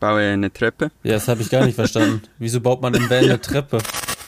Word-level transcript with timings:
baue 0.00 0.22
eine 0.22 0.52
Treppe. 0.52 0.90
Ja, 1.02 1.12
das 1.12 1.28
habe 1.28 1.42
ich 1.42 1.50
gar 1.50 1.64
nicht 1.64 1.76
verstanden. 1.76 2.22
Wieso 2.38 2.60
baut 2.60 2.82
man 2.82 2.94
im 2.94 3.08
Van 3.08 3.18
eine 3.18 3.40
Treppe? 3.40 3.78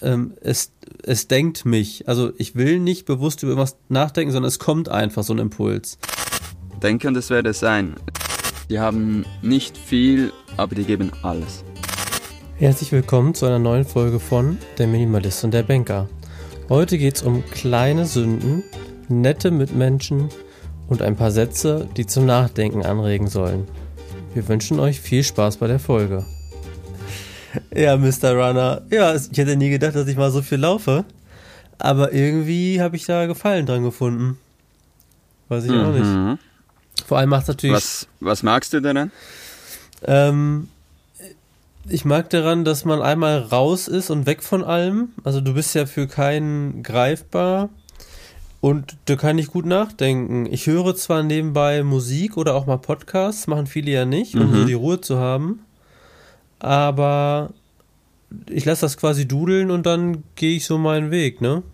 Ähm, 0.02 0.34
es, 0.42 0.72
es 1.02 1.26
denkt 1.26 1.64
mich. 1.64 2.06
Also 2.06 2.32
ich 2.36 2.54
will 2.54 2.78
nicht 2.78 3.06
bewusst 3.06 3.42
über 3.42 3.56
was 3.56 3.76
nachdenken, 3.88 4.32
sondern 4.32 4.48
es 4.48 4.58
kommt 4.58 4.88
einfach 4.88 5.24
so 5.24 5.32
ein 5.32 5.38
Impuls. 5.38 5.98
Denken, 6.82 7.14
das 7.14 7.30
werde 7.30 7.50
es 7.50 7.60
sein. 7.60 7.96
Die 8.68 8.78
haben 8.78 9.24
nicht 9.40 9.76
viel, 9.76 10.32
aber 10.56 10.74
die 10.74 10.84
geben 10.84 11.10
alles. 11.22 11.64
Herzlich 12.56 12.92
willkommen 12.92 13.34
zu 13.34 13.46
einer 13.46 13.58
neuen 13.58 13.84
Folge 13.84 14.20
von 14.20 14.58
Der 14.78 14.86
Minimalist 14.86 15.42
und 15.42 15.52
der 15.52 15.62
Banker. 15.62 16.08
Heute 16.68 16.96
geht 16.96 17.16
es 17.16 17.22
um 17.22 17.44
kleine 17.46 18.06
Sünden, 18.06 18.62
nette 19.08 19.50
Mitmenschen 19.50 20.28
und 20.88 21.02
ein 21.02 21.16
paar 21.16 21.30
Sätze, 21.30 21.88
die 21.96 22.06
zum 22.06 22.26
Nachdenken 22.26 22.84
anregen 22.84 23.28
sollen. 23.28 23.66
Wir 24.34 24.48
wünschen 24.48 24.80
euch 24.80 25.00
viel 25.00 25.22
Spaß 25.22 25.58
bei 25.58 25.66
der 25.66 25.78
Folge. 25.78 26.24
Ja, 27.74 27.98
Mr. 27.98 28.32
Runner. 28.32 28.80
Ja, 28.90 29.14
ich 29.14 29.36
hätte 29.36 29.56
nie 29.56 29.68
gedacht, 29.68 29.94
dass 29.94 30.08
ich 30.08 30.16
mal 30.16 30.30
so 30.30 30.40
viel 30.40 30.58
laufe. 30.58 31.04
Aber 31.78 32.12
irgendwie 32.12 32.80
habe 32.80 32.96
ich 32.96 33.04
da 33.04 33.26
Gefallen 33.26 33.66
dran 33.66 33.82
gefunden. 33.82 34.38
Weiß 35.48 35.64
ich 35.64 35.70
mhm. 35.70 35.80
auch 35.80 35.92
nicht. 35.92 36.04
Mhm. 36.04 36.38
Vor 37.06 37.18
allem 37.18 37.28
macht 37.28 37.42
es 37.42 37.48
natürlich. 37.48 37.76
Was, 37.76 38.08
was 38.20 38.42
magst 38.42 38.72
du 38.72 38.80
daran? 38.80 39.10
Ähm, 40.02 40.68
ich 41.86 42.06
mag 42.06 42.30
daran, 42.30 42.64
dass 42.64 42.86
man 42.86 43.02
einmal 43.02 43.38
raus 43.38 43.86
ist 43.86 44.08
und 44.08 44.24
weg 44.24 44.42
von 44.42 44.64
allem. 44.64 45.10
Also 45.24 45.42
du 45.42 45.52
bist 45.52 45.74
ja 45.74 45.84
für 45.84 46.06
keinen 46.06 46.82
greifbar 46.82 47.68
und 48.62 48.96
da 49.06 49.16
kann 49.16 49.38
ich 49.38 49.48
gut 49.48 49.66
nachdenken. 49.66 50.46
Ich 50.46 50.68
höre 50.68 50.94
zwar 50.94 51.24
nebenbei 51.24 51.82
Musik 51.82 52.36
oder 52.36 52.54
auch 52.54 52.64
mal 52.64 52.78
Podcasts, 52.78 53.48
machen 53.48 53.66
viele 53.66 53.90
ja 53.90 54.04
nicht, 54.04 54.36
um 54.36 54.52
mhm. 54.52 54.54
so 54.54 54.64
die 54.64 54.72
Ruhe 54.72 55.00
zu 55.00 55.18
haben. 55.18 55.64
Aber 56.60 57.50
ich 58.48 58.64
lasse 58.64 58.82
das 58.82 58.96
quasi 58.96 59.26
dudeln 59.26 59.72
und 59.72 59.84
dann 59.84 60.22
gehe 60.36 60.56
ich 60.56 60.64
so 60.64 60.78
meinen 60.78 61.10
Weg, 61.10 61.40
ne? 61.40 61.64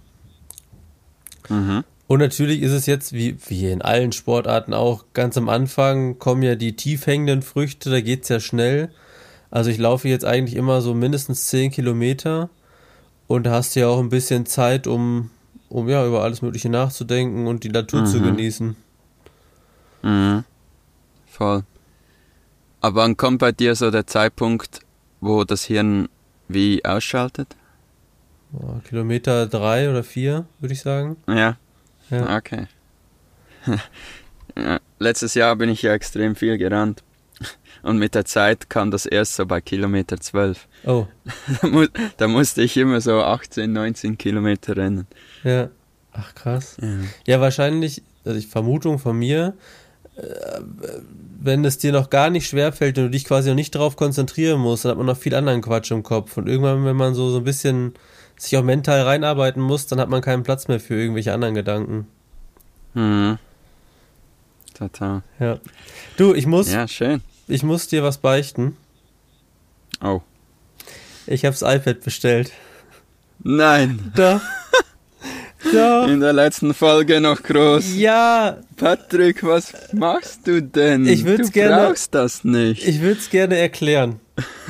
Mhm. 1.51 1.85
Und 2.07 2.21
natürlich 2.21 2.63
ist 2.63 2.73
es 2.73 2.87
jetzt, 2.87 3.13
wie, 3.13 3.37
wie 3.49 3.71
in 3.71 3.83
allen 3.83 4.13
Sportarten 4.13 4.73
auch, 4.73 5.05
ganz 5.13 5.37
am 5.37 5.51
Anfang 5.51 6.19
kommen 6.19 6.43
ja 6.43 6.55
die 6.55 6.75
tief 6.75 7.07
hängenden 7.07 7.43
Früchte, 7.43 7.91
da 7.91 8.01
geht 8.01 8.23
es 8.23 8.31
ja 8.31 8.41
schnell. 8.41 8.89
Also 9.51 9.69
ich 9.69 9.77
laufe 9.77 10.09
jetzt 10.09 10.25
eigentlich 10.25 10.57
immer 10.57 10.81
so 10.81 10.95
mindestens 10.95 11.49
10 11.49 11.71
Kilometer 11.71 12.49
und 13.27 13.45
da 13.45 13.51
hast 13.51 13.77
du 13.77 13.81
ja 13.81 13.89
auch 13.89 13.99
ein 13.99 14.09
bisschen 14.09 14.47
Zeit, 14.47 14.87
um 14.87 15.29
um 15.69 15.89
ja 15.89 16.07
über 16.07 16.23
alles 16.23 16.43
Mögliche 16.43 16.69
nachzudenken 16.69 17.47
und 17.47 17.65
die 17.65 17.71
Natur 17.71 18.01
mhm. 18.01 18.07
zu 18.07 18.21
genießen. 18.21 18.77
Mhm. 20.03 20.45
Voll. 21.27 21.65
Aber 22.81 23.03
wann 23.03 23.17
kommt 23.17 23.39
bei 23.39 23.53
dir 23.53 23.75
so 23.75 23.91
der 23.91 24.07
Zeitpunkt, 24.07 24.81
wo 25.21 25.45
das 25.45 25.65
Hirn 25.65 26.09
wie 26.47 26.85
ausschaltet? 26.85 27.57
Oh, 28.53 28.81
Kilometer 28.89 29.47
drei 29.47 29.91
oder 29.91 30.05
vier, 30.05 30.47
würde 30.59 30.73
ich 30.73 30.81
sagen. 30.81 31.17
Ja. 31.27 31.57
ja. 32.11 32.37
Okay. 32.37 32.67
letztes 34.99 35.35
Jahr 35.35 35.57
bin 35.57 35.69
ich 35.69 35.83
ja 35.83 35.93
extrem 35.93 36.35
viel 36.35 36.57
gerannt. 36.59 37.03
Und 37.83 37.99
mit 37.99 38.15
der 38.15 38.25
Zeit 38.25 38.69
kam 38.69 38.91
das 38.91 39.07
erst 39.07 39.37
so 39.37 39.47
bei 39.47 39.61
Kilometer 39.61 40.19
12. 40.19 40.67
Oh. 40.85 41.07
da, 42.17 42.29
musste 42.29 42.63
ich 42.63 42.77
immer 42.77 43.01
so 43.01 43.21
18, 43.21 43.73
19 43.73 44.19
Kilometer 44.19 44.77
rennen. 44.77 45.07
Ja. 45.45 45.71
Ach 46.13 46.35
krass. 46.35 46.77
Ja, 46.81 46.89
ja 47.27 47.41
wahrscheinlich, 47.41 48.03
also 48.25 48.39
ich 48.39 48.49
Vermutung 48.49 48.99
von 48.99 49.17
mir, 49.17 49.55
äh, 50.17 50.61
wenn 51.41 51.65
es 51.65 51.79
dir 51.79 51.93
noch 51.93 52.11
gar 52.11 52.31
nicht 52.31 52.49
schwerfällt 52.49 52.99
und 52.99 53.05
du 53.05 53.11
dich 53.11 53.25
quasi 53.25 53.49
noch 53.49 53.55
nicht 53.55 53.75
darauf 53.75 53.95
konzentrieren 53.95 54.61
musst, 54.61 54.85
dann 54.85 54.91
hat 54.91 54.99
man 54.99 55.07
noch 55.07 55.17
viel 55.17 55.35
anderen 55.35 55.63
Quatsch 55.63 55.93
im 55.93 56.03
Kopf. 56.03 56.37
Und 56.37 56.49
irgendwann, 56.49 56.85
wenn 56.85 56.97
man 56.97 57.15
so, 57.15 57.31
so 57.31 57.39
ein 57.39 57.45
bisschen 57.45 57.95
sich 58.37 58.57
auch 58.57 58.65
mental 58.65 59.03
reinarbeiten 59.03 59.63
muss, 59.63 59.87
dann 59.87 60.01
hat 60.01 60.09
man 60.09 60.23
keinen 60.23 60.43
Platz 60.43 60.67
mehr 60.67 60.81
für 60.81 60.95
irgendwelche 60.95 61.33
anderen 61.33 61.55
Gedanken. 61.55 62.09
Mhm. 62.95 63.39
Total. 64.75 65.23
Ja. 65.39 65.59
Du, 66.17 66.35
ich 66.35 66.47
muss. 66.47 66.71
Ja, 66.73 66.87
schön. 66.87 67.23
Ich 67.49 67.63
muss 67.63 67.89
dir 67.89 68.03
was 68.03 68.19
beichten. 68.19 68.77
Oh. 70.03 70.21
Ich 71.27 71.45
hab's 71.45 71.63
iPad 71.63 72.03
bestellt. 72.03 72.53
Nein. 73.43 74.13
Da. 74.15 74.41
Da. 75.73 76.07
In 76.07 76.21
der 76.21 76.33
letzten 76.33 76.73
Folge 76.73 77.21
noch 77.21 77.43
groß. 77.43 77.97
Ja. 77.97 78.59
Patrick, 78.77 79.43
was 79.43 79.73
machst 79.93 80.47
du 80.47 80.63
denn? 80.63 81.05
Ich 81.05 81.25
würde 81.25 81.43
du 81.43 81.51
gerne. 81.51 81.77
Du 81.77 81.89
brauchst 81.89 82.15
das 82.15 82.45
nicht. 82.45 82.87
Ich 82.87 83.01
würde 83.01 83.19
es 83.19 83.29
gerne 83.29 83.59
erklären. 83.59 84.21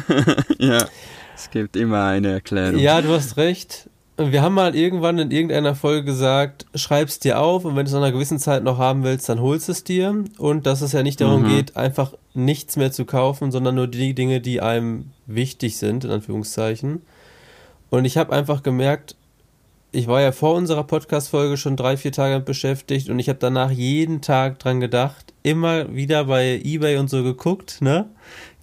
ja. 0.58 0.88
Es 1.36 1.50
gibt 1.50 1.76
immer 1.76 2.04
eine 2.04 2.32
Erklärung. 2.32 2.80
Ja, 2.80 3.02
du 3.02 3.10
hast 3.10 3.36
recht 3.36 3.90
wir 4.18 4.42
haben 4.42 4.54
mal 4.54 4.74
irgendwann 4.74 5.18
in 5.18 5.30
irgendeiner 5.30 5.76
Folge 5.76 6.04
gesagt, 6.04 6.66
schreib's 6.74 7.20
dir 7.20 7.40
auf 7.40 7.64
und 7.64 7.76
wenn 7.76 7.84
du 7.84 7.88
es 7.88 7.92
nach 7.92 8.02
einer 8.02 8.12
gewissen 8.12 8.40
Zeit 8.40 8.64
noch 8.64 8.78
haben 8.78 9.04
willst, 9.04 9.28
dann 9.28 9.40
holst 9.40 9.68
es 9.68 9.84
dir. 9.84 10.24
Und 10.38 10.66
dass 10.66 10.80
es 10.80 10.92
ja 10.92 11.04
nicht 11.04 11.20
darum 11.20 11.44
mhm. 11.44 11.48
geht, 11.48 11.76
einfach 11.76 12.14
nichts 12.34 12.76
mehr 12.76 12.90
zu 12.90 13.04
kaufen, 13.04 13.52
sondern 13.52 13.76
nur 13.76 13.86
die 13.86 14.14
Dinge, 14.14 14.40
die 14.40 14.60
einem 14.60 15.10
wichtig 15.26 15.76
sind, 15.76 16.04
in 16.04 16.10
Anführungszeichen. 16.10 17.02
Und 17.90 18.04
ich 18.04 18.16
habe 18.16 18.32
einfach 18.32 18.64
gemerkt, 18.64 19.14
ich 19.92 20.06
war 20.06 20.20
ja 20.20 20.32
vor 20.32 20.54
unserer 20.54 20.84
Podcast-Folge 20.84 21.56
schon 21.56 21.76
drei, 21.76 21.96
vier 21.96 22.12
Tage 22.12 22.40
beschäftigt 22.40 23.08
und 23.08 23.18
ich 23.18 23.28
habe 23.28 23.38
danach 23.38 23.70
jeden 23.70 24.20
Tag 24.20 24.58
dran 24.58 24.80
gedacht, 24.80 25.32
immer 25.42 25.94
wieder 25.94 26.24
bei 26.24 26.60
Ebay 26.62 26.98
und 26.98 27.08
so 27.08 27.22
geguckt, 27.22 27.80
ne? 27.80 28.06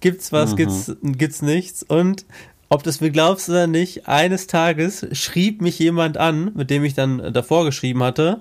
Gibt's 0.00 0.30
was, 0.32 0.52
mhm. 0.52 0.56
gibt's, 0.56 0.96
gibt's 1.02 1.42
nichts? 1.42 1.82
Und 1.82 2.26
ob 2.68 2.82
das 2.82 3.00
mir 3.00 3.10
glaubst 3.10 3.48
oder 3.48 3.66
nicht, 3.66 4.08
eines 4.08 4.46
Tages 4.46 5.06
schrieb 5.12 5.62
mich 5.62 5.78
jemand 5.78 6.18
an, 6.18 6.52
mit 6.54 6.70
dem 6.70 6.84
ich 6.84 6.94
dann 6.94 7.32
davor 7.32 7.64
geschrieben 7.64 8.02
hatte, 8.02 8.40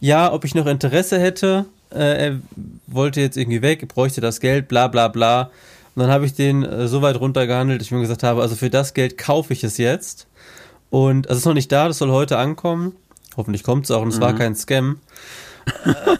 ja, 0.00 0.32
ob 0.32 0.44
ich 0.44 0.54
noch 0.54 0.66
Interesse 0.66 1.18
hätte, 1.18 1.66
äh, 1.90 2.26
er 2.26 2.40
wollte 2.86 3.20
jetzt 3.20 3.36
irgendwie 3.36 3.62
weg, 3.62 3.86
bräuchte 3.88 4.20
das 4.20 4.40
Geld, 4.40 4.68
bla 4.68 4.88
bla 4.88 5.08
bla. 5.08 5.50
Und 5.94 6.02
dann 6.02 6.10
habe 6.10 6.26
ich 6.26 6.34
den 6.34 6.64
äh, 6.64 6.88
so 6.88 7.02
weit 7.02 7.18
runtergehandelt, 7.18 7.80
dass 7.80 7.86
ich 7.86 7.92
mir 7.92 8.00
gesagt 8.00 8.22
habe, 8.22 8.42
also 8.42 8.56
für 8.56 8.70
das 8.70 8.94
Geld 8.94 9.16
kaufe 9.16 9.52
ich 9.52 9.64
es 9.64 9.78
jetzt. 9.78 10.26
Und 10.90 11.26
es 11.26 11.38
ist 11.38 11.44
noch 11.46 11.54
nicht 11.54 11.72
da, 11.72 11.88
das 11.88 11.98
soll 11.98 12.10
heute 12.10 12.36
ankommen. 12.36 12.94
Hoffentlich 13.36 13.62
kommt 13.62 13.84
es 13.84 13.90
auch 13.90 14.02
und 14.02 14.08
es 14.08 14.18
mhm. 14.18 14.22
war 14.22 14.34
kein 14.34 14.54
Scam. 14.56 14.98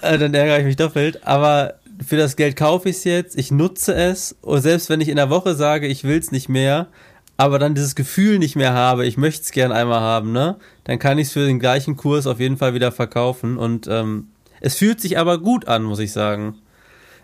äh, 0.02 0.18
dann 0.18 0.32
ärgere 0.32 0.60
ich 0.60 0.64
mich 0.64 0.76
doppelt. 0.76 1.26
Aber 1.26 1.74
für 2.04 2.16
das 2.16 2.36
Geld 2.36 2.56
kaufe 2.56 2.88
ich 2.88 2.96
es 2.96 3.04
jetzt, 3.04 3.38
ich 3.38 3.50
nutze 3.50 3.94
es 3.94 4.34
und 4.40 4.60
selbst 4.62 4.90
wenn 4.90 5.00
ich 5.00 5.08
in 5.08 5.16
der 5.16 5.30
Woche 5.30 5.54
sage, 5.54 5.86
ich 5.86 6.04
will 6.04 6.18
es 6.18 6.32
nicht 6.32 6.48
mehr, 6.48 6.88
aber 7.36 7.58
dann 7.58 7.74
dieses 7.74 7.94
Gefühl 7.94 8.38
nicht 8.38 8.56
mehr 8.56 8.72
habe, 8.72 9.06
ich 9.06 9.16
möchte 9.16 9.42
es 9.42 9.50
gern 9.50 9.72
einmal 9.72 10.00
haben, 10.00 10.32
ne? 10.32 10.56
Dann 10.84 10.98
kann 10.98 11.18
ich 11.18 11.28
es 11.28 11.32
für 11.32 11.46
den 11.46 11.58
gleichen 11.58 11.96
Kurs 11.96 12.26
auf 12.26 12.38
jeden 12.40 12.56
Fall 12.56 12.74
wieder 12.74 12.92
verkaufen. 12.92 13.56
Und 13.56 13.88
ähm, 13.88 14.28
es 14.60 14.76
fühlt 14.76 15.00
sich 15.00 15.18
aber 15.18 15.38
gut 15.38 15.66
an, 15.66 15.82
muss 15.82 15.98
ich 15.98 16.12
sagen. 16.12 16.56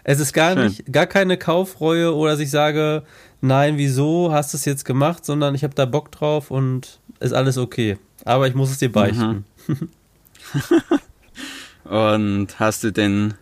Es 0.03 0.19
ist 0.19 0.33
gar 0.33 0.55
Schön. 0.55 0.65
nicht, 0.65 0.93
gar 0.93 1.07
keine 1.07 1.37
Kaufreue 1.37 2.15
oder 2.15 2.33
dass 2.33 2.41
ich 2.41 2.51
sage, 2.51 3.05
nein, 3.41 3.77
wieso 3.77 4.33
hast 4.33 4.53
du 4.53 4.57
es 4.57 4.65
jetzt 4.65 4.85
gemacht, 4.85 5.25
sondern 5.25 5.55
ich 5.55 5.63
habe 5.63 5.75
da 5.75 5.85
Bock 5.85 6.11
drauf 6.11 6.51
und 6.51 6.99
ist 7.21 7.33
alles 7.33 7.59
okay. 7.59 7.99
Aber 8.25 8.49
ich 8.49 8.55
muss 8.55 8.71
es 8.71 8.79
dir 8.79 8.91
beichten. 8.91 9.45
Mhm. 9.67 9.89
und 11.85 12.59
hast 12.59 12.83
du 12.83 12.93
den 12.93 13.35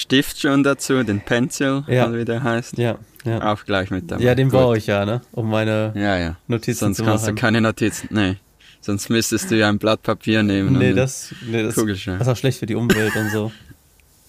Stift 0.00 0.40
schon 0.40 0.62
dazu, 0.62 1.02
den 1.02 1.20
Pencil, 1.20 1.84
ja. 1.86 2.10
wie 2.14 2.24
der 2.24 2.42
heißt? 2.42 2.78
Ja. 2.78 2.98
Ja. 3.26 3.52
Auch 3.52 3.66
gleich 3.66 3.90
mit 3.90 4.10
dabei. 4.10 4.22
Ja, 4.22 4.34
den 4.34 4.48
baue 4.48 4.78
ich 4.78 4.86
ja, 4.86 5.04
ne? 5.04 5.20
Um 5.32 5.50
meine 5.50 5.92
ja, 5.94 6.16
ja. 6.16 6.36
Notizen 6.46 6.78
Sonst 6.78 6.96
zu 6.96 7.02
machen. 7.02 7.18
Sonst 7.18 7.26
kannst 7.26 7.38
du 7.38 7.40
keine 7.40 7.60
Notizen, 7.60 8.08
nee. 8.10 8.36
Sonst 8.80 9.10
müsstest 9.10 9.50
du 9.50 9.58
ja 9.58 9.68
ein 9.68 9.78
Blatt 9.78 10.02
Papier 10.02 10.42
nehmen. 10.42 10.78
Nee, 10.78 10.94
das, 10.94 11.34
nee, 11.46 11.62
das, 11.62 11.74
das 11.74 11.86
ist 11.86 12.28
auch 12.28 12.36
schlecht 12.36 12.60
für 12.60 12.64
die 12.64 12.76
Umwelt 12.76 13.14
und 13.14 13.30
so. 13.30 13.52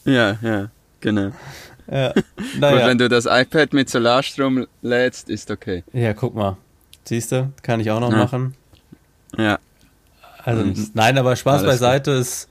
Ja, 0.03 0.39
ja, 0.41 0.71
genau. 0.99 1.31
Ja, 1.87 2.11
naja. 2.59 2.75
Und 2.75 2.89
wenn 2.89 2.97
du 2.97 3.07
das 3.07 3.27
iPad 3.27 3.71
mit 3.71 3.87
Solarstrom 3.87 4.65
lädst, 4.81 5.29
ist 5.29 5.51
okay. 5.51 5.83
Ja, 5.93 6.15
guck 6.15 6.33
mal. 6.33 6.57
Siehst 7.03 7.31
du, 7.31 7.53
kann 7.61 7.79
ich 7.79 7.91
auch 7.91 7.99
noch 7.99 8.11
ja. 8.11 8.17
machen. 8.17 8.55
Ja. 9.37 9.59
Also, 10.43 10.65
nein, 10.95 11.19
aber 11.19 11.35
Spaß 11.35 11.61
beiseite 11.61 12.13
gut. 12.13 12.21
ist, 12.21 12.49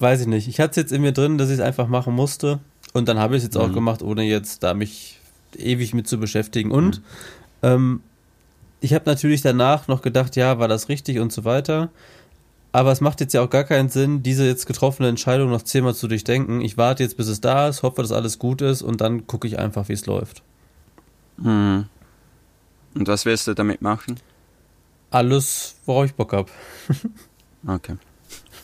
weiß 0.00 0.22
ich 0.22 0.26
nicht. 0.26 0.48
Ich 0.48 0.60
hatte 0.60 0.70
es 0.70 0.76
jetzt 0.76 0.92
in 0.92 1.02
mir 1.02 1.12
drin, 1.12 1.38
dass 1.38 1.48
ich 1.48 1.54
es 1.54 1.60
einfach 1.60 1.88
machen 1.88 2.14
musste. 2.14 2.60
Und 2.92 3.08
dann 3.08 3.18
habe 3.18 3.36
ich 3.36 3.38
es 3.38 3.44
jetzt 3.44 3.54
mhm. 3.56 3.62
auch 3.62 3.72
gemacht, 3.72 4.02
ohne 4.02 4.24
jetzt 4.24 4.62
da 4.62 4.74
mich 4.74 5.18
ewig 5.56 5.94
mit 5.94 6.08
zu 6.08 6.18
beschäftigen. 6.18 6.70
Und 6.70 6.98
mhm. 6.98 7.04
ähm, 7.62 8.00
ich 8.80 8.94
habe 8.94 9.04
natürlich 9.06 9.42
danach 9.42 9.88
noch 9.88 10.02
gedacht, 10.02 10.36
ja, 10.36 10.58
war 10.58 10.68
das 10.68 10.88
richtig 10.88 11.18
und 11.18 11.32
so 11.32 11.44
weiter. 11.44 11.90
Aber 12.72 12.92
es 12.92 13.00
macht 13.00 13.20
jetzt 13.20 13.34
ja 13.34 13.42
auch 13.42 13.50
gar 13.50 13.64
keinen 13.64 13.88
Sinn, 13.88 14.22
diese 14.22 14.46
jetzt 14.46 14.66
getroffene 14.66 15.08
Entscheidung 15.08 15.50
noch 15.50 15.62
zehnmal 15.62 15.94
zu 15.94 16.06
durchdenken. 16.06 16.60
Ich 16.60 16.76
warte 16.76 17.02
jetzt, 17.02 17.16
bis 17.16 17.26
es 17.26 17.40
da 17.40 17.68
ist, 17.68 17.82
hoffe, 17.82 18.02
dass 18.02 18.12
alles 18.12 18.38
gut 18.38 18.62
ist 18.62 18.82
und 18.82 19.00
dann 19.00 19.26
gucke 19.26 19.48
ich 19.48 19.58
einfach, 19.58 19.88
wie 19.88 19.94
es 19.94 20.06
läuft. 20.06 20.42
Mhm. 21.36 21.86
Und 22.94 23.08
was 23.08 23.24
wirst 23.24 23.46
du 23.48 23.54
damit 23.54 23.82
machen? 23.82 24.20
Alles, 25.10 25.76
worauf 25.84 26.06
ich 26.06 26.14
Bock 26.14 26.32
habe. 26.32 26.50
okay. 27.66 27.96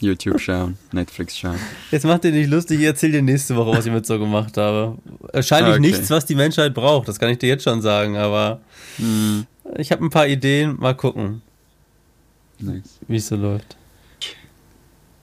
YouTube 0.01 0.41
schauen, 0.41 0.77
Netflix 0.93 1.39
schauen. 1.39 1.59
Jetzt 1.91 2.05
macht 2.05 2.25
ihr 2.25 2.33
nicht 2.33 2.51
lustig, 2.51 2.81
ich 2.81 2.87
erzähle 2.87 3.13
dir 3.13 3.23
nächste 3.23 3.57
Woche, 3.57 3.77
was 3.77 3.87
ich 3.87 3.93
mit 3.93 4.07
so 4.07 4.19
gemacht 4.19 4.57
habe. 4.57 4.97
Wahrscheinlich 5.33 5.75
okay. 5.75 5.81
nichts, 5.81 6.11
was 6.11 6.27
die 6.27 6.35
Menschheit 6.35 6.75
braucht, 6.75 7.09
das 7.09 7.19
kann 7.19 7.31
ich 7.31 7.39
dir 7.39 7.49
jetzt 7.49 7.65
schon 7.65 7.83
sagen, 7.83 8.17
aber 8.17 8.61
hm. 8.97 9.47
ich 9.77 9.93
habe 9.93 10.05
ein 10.05 10.11
paar 10.11 10.27
Ideen, 10.27 10.77
mal 10.79 10.95
gucken, 10.95 11.43
nice. 12.59 12.99
wie 13.09 13.17
es 13.17 13.29
so 13.29 13.37
läuft. 13.37 13.77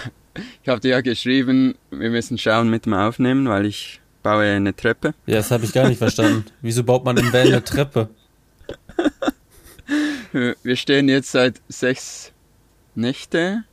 Ich 0.61 0.69
habe 0.69 0.79
dir 0.79 0.89
ja 0.89 1.01
geschrieben, 1.01 1.73
wir 1.89 2.11
müssen 2.11 2.37
schauen 2.37 2.69
mit 2.69 2.85
dem 2.85 2.93
Aufnehmen, 2.93 3.47
weil 3.47 3.65
ich 3.65 4.01
baue 4.21 4.43
eine 4.43 4.75
Treppe. 4.75 5.13
Ja, 5.25 5.37
das 5.37 5.51
habe 5.51 5.65
ich 5.65 5.73
gar 5.73 5.87
nicht 5.87 5.97
verstanden. 5.97 6.45
Wieso 6.61 6.83
baut 6.83 7.05
man 7.05 7.17
im 7.17 7.31
Van 7.31 7.47
eine 7.47 7.63
Treppe? 7.63 8.09
Wir 10.63 10.75
stehen 10.75 11.07
jetzt 11.07 11.31
seit 11.31 11.61
sechs 11.69 12.33
Nächte 12.95 13.63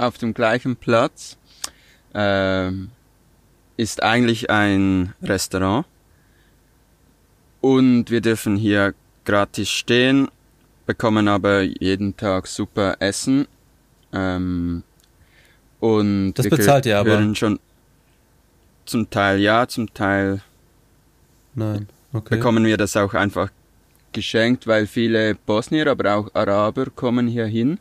auf 0.00 0.18
dem 0.18 0.34
gleichen 0.34 0.76
Platz. 0.76 1.36
Ähm, 2.14 2.90
ist 3.76 4.02
eigentlich 4.02 4.50
ein 4.50 5.14
Restaurant. 5.22 5.86
Und 7.60 8.10
wir 8.10 8.20
dürfen 8.20 8.56
hier 8.56 8.94
gratis 9.24 9.68
stehen, 9.68 10.28
bekommen 10.86 11.28
aber 11.28 11.62
jeden 11.62 12.16
Tag 12.16 12.46
super 12.46 12.96
Essen. 13.00 13.46
Ähm, 14.12 14.82
und 15.78 16.34
das 16.34 16.48
bezahlt 16.48 16.86
ihr 16.86 16.98
aber. 16.98 17.34
schon 17.34 17.60
zum 18.86 19.08
Teil 19.08 19.38
ja, 19.38 19.66
zum 19.68 19.92
Teil 19.94 20.42
Nein. 21.54 21.88
Okay. 22.12 22.36
bekommen 22.36 22.64
wir 22.64 22.76
das 22.76 22.96
auch 22.96 23.14
einfach 23.14 23.50
geschenkt, 24.12 24.66
weil 24.66 24.86
viele 24.86 25.36
Bosnier, 25.36 25.86
aber 25.86 26.16
auch 26.16 26.34
Araber 26.34 26.86
kommen 26.86 27.28
hier 27.28 27.46
hin. 27.46 27.78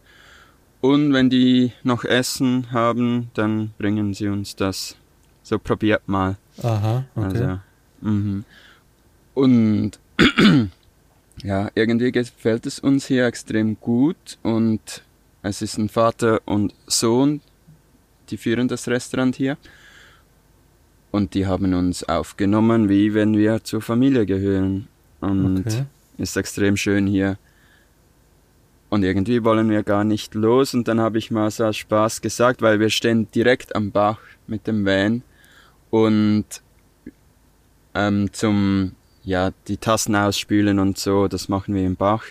Und 0.81 1.14
wenn 1.14 1.30
die 1.30 1.74
noch 1.84 2.06
Essen 2.06 2.72
haben, 2.72 3.31
dann 3.34 3.72
bringen 3.78 4.14
sie 4.14 4.28
uns 4.28 4.56
das. 4.56 4.96
So 5.44 5.60
probiert 5.60 6.08
mal. 6.08 6.38
Aha, 6.64 7.06
okay. 7.16 7.26
Also, 7.26 7.60
mhm. 8.02 8.46
Und 9.34 10.00
ja, 11.44 11.70
irgendwie 11.76 12.12
gefällt 12.12 12.66
es 12.66 12.80
uns 12.80 13.08
hier 13.08 13.26
extrem 13.26 13.80
gut 13.80 14.38
und 14.44 15.04
es 15.42 15.62
ist 15.62 15.78
ein 15.78 15.90
Vater 15.90 16.42
und 16.46 16.74
Sohn, 16.88 17.42
die 18.30 18.38
führen 18.38 18.68
das 18.68 18.88
Restaurant 18.88 19.36
hier. 19.36 19.58
Und 21.12 21.34
die 21.34 21.48
haben 21.48 21.74
uns 21.74 22.04
aufgenommen, 22.04 22.88
wie 22.88 23.14
wenn 23.14 23.36
wir 23.36 23.64
zur 23.64 23.82
Familie 23.82 24.25
gehören. 24.25 24.88
Und 25.22 25.62
okay. 25.66 25.86
ist 26.18 26.38
extrem 26.38 26.78
schön 26.78 27.08
hier. 27.08 27.38
Und 28.89 29.03
irgendwie 29.03 29.44
wollen 29.44 29.69
wir 29.69 29.83
gar 29.83 30.03
nicht 30.03 30.33
los. 30.33 30.74
Und 30.74 30.88
dann 30.88 31.00
habe 31.00 31.19
ich 31.19 31.30
mal 31.30 31.51
so 31.51 31.65
aus 31.65 31.77
Spaß 31.77 32.21
gesagt, 32.21 32.62
weil 32.62 32.80
wir 32.80 32.89
stehen 32.89 33.30
direkt 33.31 33.75
am 33.75 33.91
Bach 33.91 34.19
mit 34.47 34.65
dem 34.65 34.86
Van. 34.86 35.21
Und 35.91 36.45
ähm, 37.94 38.33
zum, 38.33 38.94
ja, 39.24 39.51
die 39.68 39.77
Tassen 39.77 40.15
ausspülen 40.15 40.80
und 40.80 40.97
so, 40.97 41.27
das 41.27 41.50
machen 41.50 41.75
wir 41.75 41.86
im 41.86 41.95
Bach. 41.95 42.24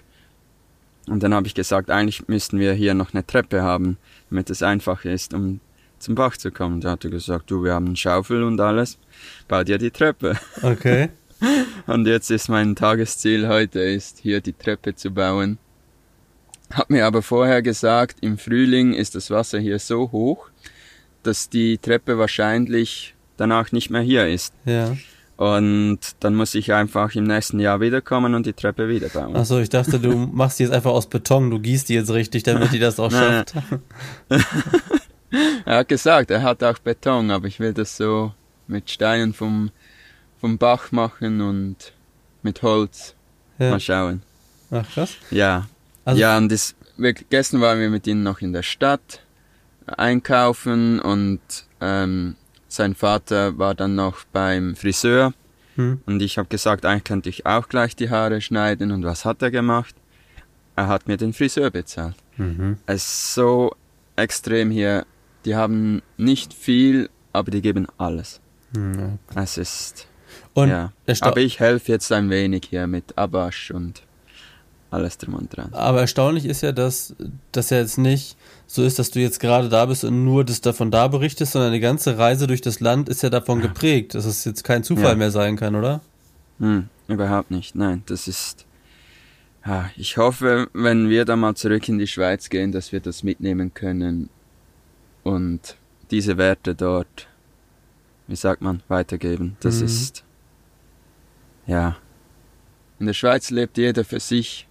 Und 1.09 1.23
dann 1.23 1.33
habe 1.33 1.47
ich 1.47 1.55
gesagt, 1.55 1.91
eigentlich 1.91 2.29
müssten 2.29 2.59
wir 2.59 2.73
hier 2.73 2.95
noch 2.95 3.15
eine 3.15 3.27
Treppe 3.27 3.63
haben, 3.63 3.97
damit 4.31 4.51
es 4.51 4.63
einfach 4.63 5.05
ist, 5.05 5.33
um 5.35 5.61
zum 5.99 6.15
Bach 6.15 6.37
zu 6.37 6.51
kommen. 6.51 6.81
Da 6.81 6.93
hat 6.93 7.05
er 7.05 7.11
gesagt, 7.11 7.51
du, 7.51 7.65
wir 7.65 7.75
haben 7.75 7.87
eine 7.87 7.97
Schaufel 7.97 8.43
und 8.43 8.61
alles, 8.61 8.99
bau 9.47 9.65
dir 9.65 9.79
die 9.79 9.91
Treppe. 9.91 10.37
Okay. 10.63 11.09
und 11.87 12.07
jetzt 12.07 12.31
ist 12.31 12.49
mein 12.49 12.77
Tagesziel 12.77 13.49
heute, 13.49 13.81
ist 13.81 14.19
hier 14.19 14.41
die 14.41 14.53
Treppe 14.53 14.95
zu 14.95 15.11
bauen. 15.11 15.59
Hat 16.71 16.91
mir 16.91 17.07
aber 17.07 17.23
vorher 17.23 17.63
gesagt, 17.63 18.19
im 18.21 18.39
Frühling 18.39 18.93
ist 18.93 19.15
das 19.15 19.31
Wasser 19.31 19.59
hier 19.59 19.79
so 19.79 20.13
hoch, 20.13 20.51
dass 21.23 21.49
die 21.49 21.79
Treppe 21.79 22.19
wahrscheinlich 22.19 23.15
danach 23.37 23.73
nicht 23.73 23.91
mehr 23.91 24.03
hier 24.03 24.29
ist. 24.29 24.53
Ja. 24.65 24.97
Und 25.39 26.01
dann 26.21 26.35
muss 26.35 26.55
ich 26.57 26.73
einfach 26.73 27.15
im 27.15 27.25
nächsten 27.25 27.61
Jahr 27.61 27.81
wiederkommen 27.81 28.35
und 28.35 28.45
die 28.45 28.53
Treppe 28.53 28.89
wieder 28.89 29.09
bauen. 29.09 29.37
Achso, 29.37 29.61
ich 29.61 29.69
dachte, 29.69 30.01
du 30.01 30.17
machst 30.33 30.59
die 30.59 30.65
jetzt 30.65 30.73
einfach 30.73 30.91
aus 30.91 31.07
Beton, 31.07 31.51
du 31.51 31.61
gießt 31.61 31.89
die 31.89 31.95
jetzt 31.95 32.11
richtig, 32.11 32.43
damit 32.43 32.73
die 32.73 32.81
das 32.81 32.99
auch 32.99 33.11
schafft. 33.11 33.55
er 35.65 35.77
hat 35.77 35.89
gesagt, 35.89 36.33
er 36.33 36.43
hat 36.43 36.65
auch 36.65 36.79
Beton, 36.79 37.31
aber 37.31 37.47
ich 37.47 37.61
will 37.61 37.73
das 37.73 37.97
so 37.97 38.33
mit 38.67 38.91
Steinen 38.91 39.33
vom, 39.33 39.71
vom 40.41 40.59
Bach 40.59 40.91
machen 40.91 41.41
und 41.41 41.93
mit 42.43 42.63
Holz. 42.63 43.15
Ja. 43.61 43.71
Mal 43.71 43.81
schauen. 43.81 44.23
Ach, 44.73 44.89
krass. 44.91 45.17
Ja. 45.31 45.69
Also 46.09 46.21
ja, 46.21 46.39
und 46.39 46.51
das, 46.51 46.75
wir, 46.97 47.13
gestern 47.13 47.61
waren 47.61 47.81
wir 47.81 47.91
mit 47.91 48.07
ihnen 48.07 48.23
noch 48.23 48.41
in 48.41 48.53
der 48.53 48.63
Stadt 48.63 49.21
einkaufen 49.87 51.01
und 51.01 51.41
ähm, 51.81 52.37
sein 52.69 52.95
Vater 52.95 53.59
war 53.59 53.75
dann 53.75 53.95
noch 53.95 54.25
beim 54.33 54.75
Friseur. 54.75 55.35
Hm. 55.77 56.01
Und 56.07 56.23
ich 56.23 56.39
habe 56.39 56.49
gesagt, 56.49 56.85
eigentlich 56.87 57.05
könnte 57.05 57.29
ich 57.29 57.47
auch 57.47 57.69
gleich 57.69 57.95
die 57.95 58.11
Haare 58.11 58.41
schneiden. 58.41 58.91
Und 58.91 59.05
was 59.05 59.25
hat 59.25 59.43
er 59.43 59.51
gemacht? 59.51 59.95
Er 60.77 60.89
hat 60.89 61.09
mir 61.09 61.17
den 61.17 61.33
Friseur 61.33 61.71
bezahlt. 61.71 62.17
Mhm. 62.37 62.79
Es 62.87 63.03
ist 63.03 63.35
so 63.35 63.75
extrem 64.17 64.71
hier 64.71 65.05
die 65.45 65.57
haben 65.57 66.03
nicht 66.17 66.53
viel, 66.53 67.11
aber 67.33 67.51
die 67.51 67.63
geben 67.63 67.87
alles. 67.97 68.41
Mhm. 68.73 69.19
Es 69.35 69.57
ist. 69.57 70.07
Und 70.55 70.69
ja. 70.69 70.93
Aber 71.21 71.41
ich 71.41 71.61
helfe 71.61 71.93
jetzt 71.93 72.13
ein 72.13 72.31
wenig 72.31 72.67
hier 72.69 72.87
mit 72.87 73.17
Abash 73.17 73.71
und 73.71 74.03
alles 74.91 75.19
drum 75.19 75.35
und 75.35 75.55
dran. 75.55 75.73
Aber 75.73 76.01
erstaunlich 76.01 76.45
ist 76.47 76.63
ja, 76.63 76.73
dass 76.73 77.15
das 77.53 77.71
ja 77.71 77.79
jetzt 77.79 77.99
nicht 77.99 78.37
so 78.67 78.83
ist, 78.83 78.99
dass 78.99 79.11
du 79.11 79.21
jetzt 79.21 79.41
gerade 79.41 79.69
da 79.69 79.87
bist 79.87 80.05
und 80.05 80.25
nur 80.25 80.45
das 80.45 80.61
davon 80.61 80.91
da 80.91 81.09
berichtest, 81.09 81.53
sondern 81.53 81.73
die 81.73 81.81
ganze 81.81 82.19
Reise 82.19 82.47
durch 82.47 82.61
das 82.61 82.81
Land 82.81 83.09
ist 83.09 83.23
ja 83.23 83.31
davon 83.31 83.61
geprägt, 83.61 84.15
dass 84.15 84.25
es 84.25 84.45
jetzt 84.45 84.65
kein 84.65 84.85
Zufall 84.85 85.11
ja. 85.11 85.15
mehr 85.17 85.31
sein 85.31 85.57
kann, 85.57 85.75
oder? 85.75 86.01
Hm, 86.59 86.89
überhaupt 87.07 87.51
nicht. 87.51 87.75
Nein, 87.75 88.03
das 88.07 88.29
ist. 88.29 88.67
Ja, 89.67 89.91
ich 89.97 90.17
hoffe, 90.17 90.69
wenn 90.73 91.09
wir 91.09 91.25
dann 91.25 91.41
mal 91.41 91.55
zurück 91.55 91.89
in 91.89 91.99
die 91.99 92.07
Schweiz 92.07 92.49
gehen, 92.49 92.73
dass 92.73 92.93
wir 92.93 93.01
das 93.01 93.23
mitnehmen 93.23 93.75
können 93.75 94.31
und 95.25 95.77
diese 96.11 96.39
Werte 96.39 96.75
dort, 96.75 97.29
wie 98.27 98.37
sagt 98.37 98.63
man, 98.63 98.83
weitergeben. 98.89 99.57
Das 99.61 99.81
mhm. 99.81 99.87
ist, 99.87 100.25
ja. 101.67 101.97
In 102.99 103.07
der 103.07 103.15
Schweiz 103.15 103.51
lebt 103.51 103.77
jeder 103.79 104.05
für 104.05 104.21
sich, 104.21 104.68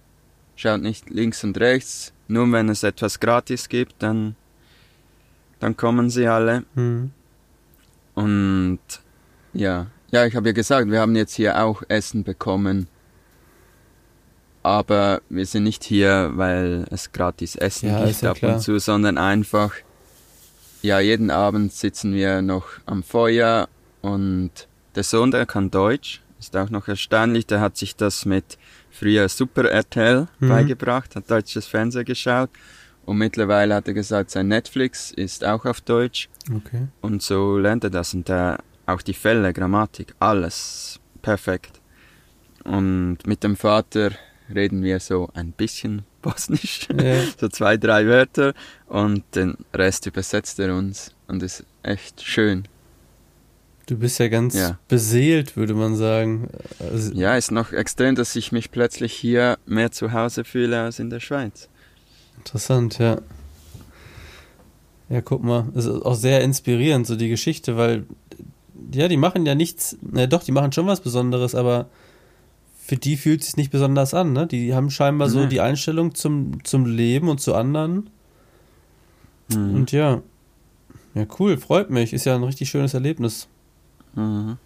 schaut 0.58 0.82
nicht 0.82 1.08
links 1.08 1.44
und 1.44 1.58
rechts. 1.58 2.12
Nur 2.26 2.50
wenn 2.52 2.68
es 2.68 2.82
etwas 2.82 3.20
gratis 3.20 3.68
gibt, 3.68 3.94
dann, 4.02 4.34
dann 5.60 5.76
kommen 5.76 6.10
sie 6.10 6.26
alle. 6.26 6.64
Mhm. 6.74 7.12
Und 8.14 8.80
ja, 9.54 9.86
ja, 10.10 10.26
ich 10.26 10.34
habe 10.34 10.48
ja 10.48 10.52
gesagt, 10.52 10.90
wir 10.90 11.00
haben 11.00 11.16
jetzt 11.16 11.34
hier 11.34 11.62
auch 11.62 11.82
Essen 11.88 12.24
bekommen. 12.24 12.88
Aber 14.62 15.22
wir 15.28 15.46
sind 15.46 15.62
nicht 15.62 15.84
hier, 15.84 16.32
weil 16.34 16.84
es 16.90 17.12
gratis 17.12 17.54
Essen 17.54 17.90
ja, 17.90 18.04
gibt 18.04 18.20
ja 18.20 18.30
ab 18.32 18.36
klar. 18.38 18.54
und 18.54 18.60
zu, 18.60 18.78
sondern 18.80 19.16
einfach, 19.16 19.72
ja, 20.82 20.98
jeden 20.98 21.30
Abend 21.30 21.72
sitzen 21.72 22.12
wir 22.12 22.42
noch 22.42 22.66
am 22.84 23.02
Feuer 23.02 23.68
und 24.02 24.50
der 24.96 25.04
Sohn, 25.04 25.30
der 25.30 25.46
kann 25.46 25.70
Deutsch, 25.70 26.20
ist 26.40 26.56
auch 26.56 26.70
noch 26.70 26.88
erstaunlich, 26.88 27.46
der 27.46 27.60
hat 27.60 27.76
sich 27.76 27.94
das 27.96 28.24
mit 28.24 28.58
früher 28.98 29.28
Super 29.28 29.70
RTL 29.70 30.26
mhm. 30.40 30.48
beigebracht, 30.48 31.14
hat 31.16 31.30
deutsches 31.30 31.66
Fernsehen 31.66 32.04
geschaut 32.04 32.50
und 33.06 33.16
mittlerweile 33.18 33.74
hat 33.74 33.88
er 33.88 33.94
gesagt, 33.94 34.30
sein 34.30 34.48
Netflix 34.48 35.10
ist 35.10 35.44
auch 35.44 35.64
auf 35.64 35.80
Deutsch. 35.80 36.28
Okay. 36.54 36.88
Und 37.00 37.22
so 37.22 37.56
lernt 37.56 37.84
er 37.84 37.90
das 37.90 38.12
und 38.12 38.28
der, 38.28 38.58
auch 38.86 39.02
die 39.02 39.14
Fälle, 39.14 39.52
Grammatik, 39.52 40.14
alles 40.18 41.00
perfekt. 41.22 41.80
Und 42.64 43.18
mit 43.26 43.42
dem 43.44 43.56
Vater 43.56 44.10
reden 44.54 44.82
wir 44.82 45.00
so 45.00 45.30
ein 45.34 45.52
bisschen 45.52 46.04
Bosnisch, 46.22 46.88
ja. 47.00 47.22
so 47.40 47.48
zwei, 47.48 47.76
drei 47.76 48.06
Wörter 48.06 48.52
und 48.86 49.22
den 49.34 49.56
Rest 49.72 50.06
übersetzt 50.06 50.58
er 50.58 50.74
uns 50.74 51.14
und 51.28 51.42
ist 51.42 51.64
echt 51.82 52.22
schön. 52.22 52.64
Du 53.88 53.96
bist 53.96 54.18
ja 54.18 54.28
ganz 54.28 54.54
ja. 54.54 54.78
beseelt, 54.86 55.56
würde 55.56 55.72
man 55.72 55.96
sagen. 55.96 56.50
Also 56.78 57.10
ja, 57.14 57.36
ist 57.36 57.50
noch 57.50 57.72
extrem, 57.72 58.16
dass 58.16 58.36
ich 58.36 58.52
mich 58.52 58.70
plötzlich 58.70 59.14
hier 59.14 59.56
mehr 59.64 59.90
zu 59.90 60.12
Hause 60.12 60.44
fühle 60.44 60.82
als 60.82 60.98
in 60.98 61.08
der 61.08 61.20
Schweiz. 61.20 61.70
Interessant, 62.36 62.98
ja. 62.98 63.22
Ja, 65.08 65.22
guck 65.22 65.42
mal, 65.42 65.68
es 65.74 65.86
ist 65.86 66.02
auch 66.02 66.16
sehr 66.16 66.42
inspirierend, 66.42 67.06
so 67.06 67.16
die 67.16 67.30
Geschichte, 67.30 67.78
weil, 67.78 68.04
ja, 68.92 69.08
die 69.08 69.16
machen 69.16 69.46
ja 69.46 69.54
nichts, 69.54 69.96
na 70.02 70.26
doch, 70.26 70.42
die 70.42 70.52
machen 70.52 70.72
schon 70.72 70.86
was 70.86 71.00
Besonderes, 71.00 71.54
aber 71.54 71.88
für 72.84 72.96
die 72.96 73.16
fühlt 73.16 73.40
es 73.40 73.46
sich 73.46 73.56
nicht 73.56 73.70
besonders 73.70 74.12
an, 74.12 74.34
ne? 74.34 74.46
Die 74.46 74.74
haben 74.74 74.90
scheinbar 74.90 75.28
mhm. 75.28 75.32
so 75.32 75.46
die 75.46 75.62
Einstellung 75.62 76.14
zum, 76.14 76.62
zum 76.62 76.84
Leben 76.84 77.30
und 77.30 77.40
zu 77.40 77.54
anderen. 77.54 78.10
Mhm. 79.48 79.74
Und 79.74 79.92
ja. 79.92 80.20
Ja, 81.14 81.24
cool, 81.38 81.56
freut 81.56 81.88
mich. 81.88 82.12
Ist 82.12 82.26
ja 82.26 82.34
ein 82.34 82.44
richtig 82.44 82.68
schönes 82.68 82.92
Erlebnis. 82.92 83.48
Mhm. 84.18 84.58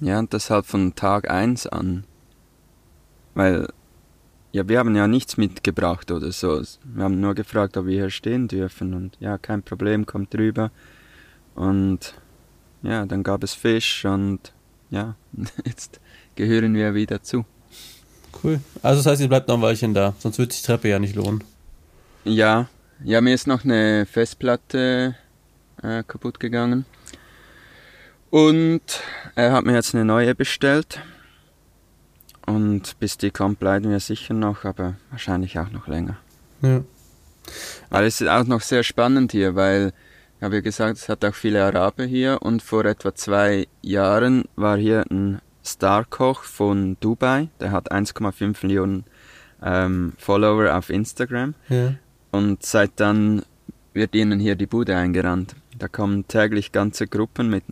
Ja, 0.00 0.18
und 0.18 0.32
deshalb 0.32 0.64
von 0.64 0.94
Tag 0.94 1.30
1 1.30 1.66
an. 1.66 2.04
Weil 3.34 3.68
ja, 4.52 4.68
wir 4.68 4.78
haben 4.78 4.96
ja 4.96 5.06
nichts 5.06 5.36
mitgebracht 5.36 6.10
oder 6.10 6.32
so. 6.32 6.62
Wir 6.84 7.04
haben 7.04 7.20
nur 7.20 7.34
gefragt, 7.34 7.76
ob 7.76 7.86
wir 7.86 7.94
hier 7.94 8.10
stehen 8.10 8.48
dürfen 8.48 8.94
und 8.94 9.16
ja, 9.20 9.38
kein 9.38 9.62
Problem, 9.62 10.06
kommt 10.06 10.34
rüber. 10.34 10.70
Und 11.54 12.14
ja, 12.82 13.04
dann 13.06 13.22
gab 13.22 13.44
es 13.44 13.54
Fisch 13.54 14.04
und 14.04 14.52
ja, 14.90 15.16
jetzt 15.64 16.00
gehören 16.34 16.74
wir 16.74 16.94
wieder 16.94 17.22
zu. 17.22 17.44
Cool. 18.42 18.60
Also 18.82 19.02
das 19.02 19.06
heißt, 19.12 19.22
ihr 19.22 19.28
bleibt 19.28 19.48
noch 19.48 19.56
ein 19.56 19.62
Weilchen 19.62 19.94
da, 19.94 20.14
sonst 20.18 20.38
würde 20.38 20.52
sich 20.52 20.62
die 20.62 20.66
Treppe 20.66 20.88
ja 20.88 20.98
nicht 20.98 21.14
lohnen. 21.14 21.44
Ja, 22.24 22.68
ja, 23.04 23.20
mir 23.20 23.34
ist 23.34 23.46
noch 23.46 23.64
eine 23.64 24.06
Festplatte 24.06 25.14
äh, 25.82 26.02
kaputt 26.04 26.40
gegangen. 26.40 26.86
Und 28.32 29.02
er 29.34 29.52
hat 29.52 29.66
mir 29.66 29.74
jetzt 29.74 29.94
eine 29.94 30.06
neue 30.06 30.34
bestellt. 30.34 31.02
Und 32.46 32.98
bis 32.98 33.18
die 33.18 33.30
kommt, 33.30 33.60
bleiben 33.60 33.90
wir 33.90 34.00
sicher 34.00 34.32
noch, 34.32 34.64
aber 34.64 34.94
wahrscheinlich 35.10 35.58
auch 35.58 35.68
noch 35.68 35.86
länger. 35.86 36.16
Ja. 36.62 36.82
Aber 37.90 38.04
es 38.04 38.22
ist 38.22 38.28
auch 38.28 38.46
noch 38.46 38.62
sehr 38.62 38.84
spannend 38.84 39.32
hier, 39.32 39.54
weil, 39.54 39.92
ich 40.38 40.42
habe 40.42 40.54
ja 40.54 40.60
gesagt, 40.62 40.96
es 40.96 41.10
hat 41.10 41.22
auch 41.26 41.34
viele 41.34 41.62
Araber 41.62 42.04
hier 42.04 42.38
und 42.40 42.62
vor 42.62 42.86
etwa 42.86 43.14
zwei 43.14 43.66
Jahren 43.82 44.44
war 44.56 44.78
hier 44.78 45.04
ein 45.10 45.42
Starkoch 45.62 46.44
von 46.44 46.96
Dubai, 47.00 47.48
der 47.60 47.70
hat 47.70 47.92
1,5 47.92 48.56
Millionen 48.62 49.04
ähm, 49.62 50.14
Follower 50.16 50.74
auf 50.74 50.88
Instagram. 50.88 51.54
Ja. 51.68 51.96
Und 52.30 52.64
seit 52.64 52.92
dann 52.96 53.42
wird 53.92 54.14
ihnen 54.14 54.40
hier 54.40 54.56
die 54.56 54.66
Bude 54.66 54.96
eingerannt. 54.96 55.54
Da 55.78 55.86
kommen 55.86 56.26
täglich 56.28 56.72
ganze 56.72 57.06
Gruppen 57.06 57.50
mit, 57.50 57.64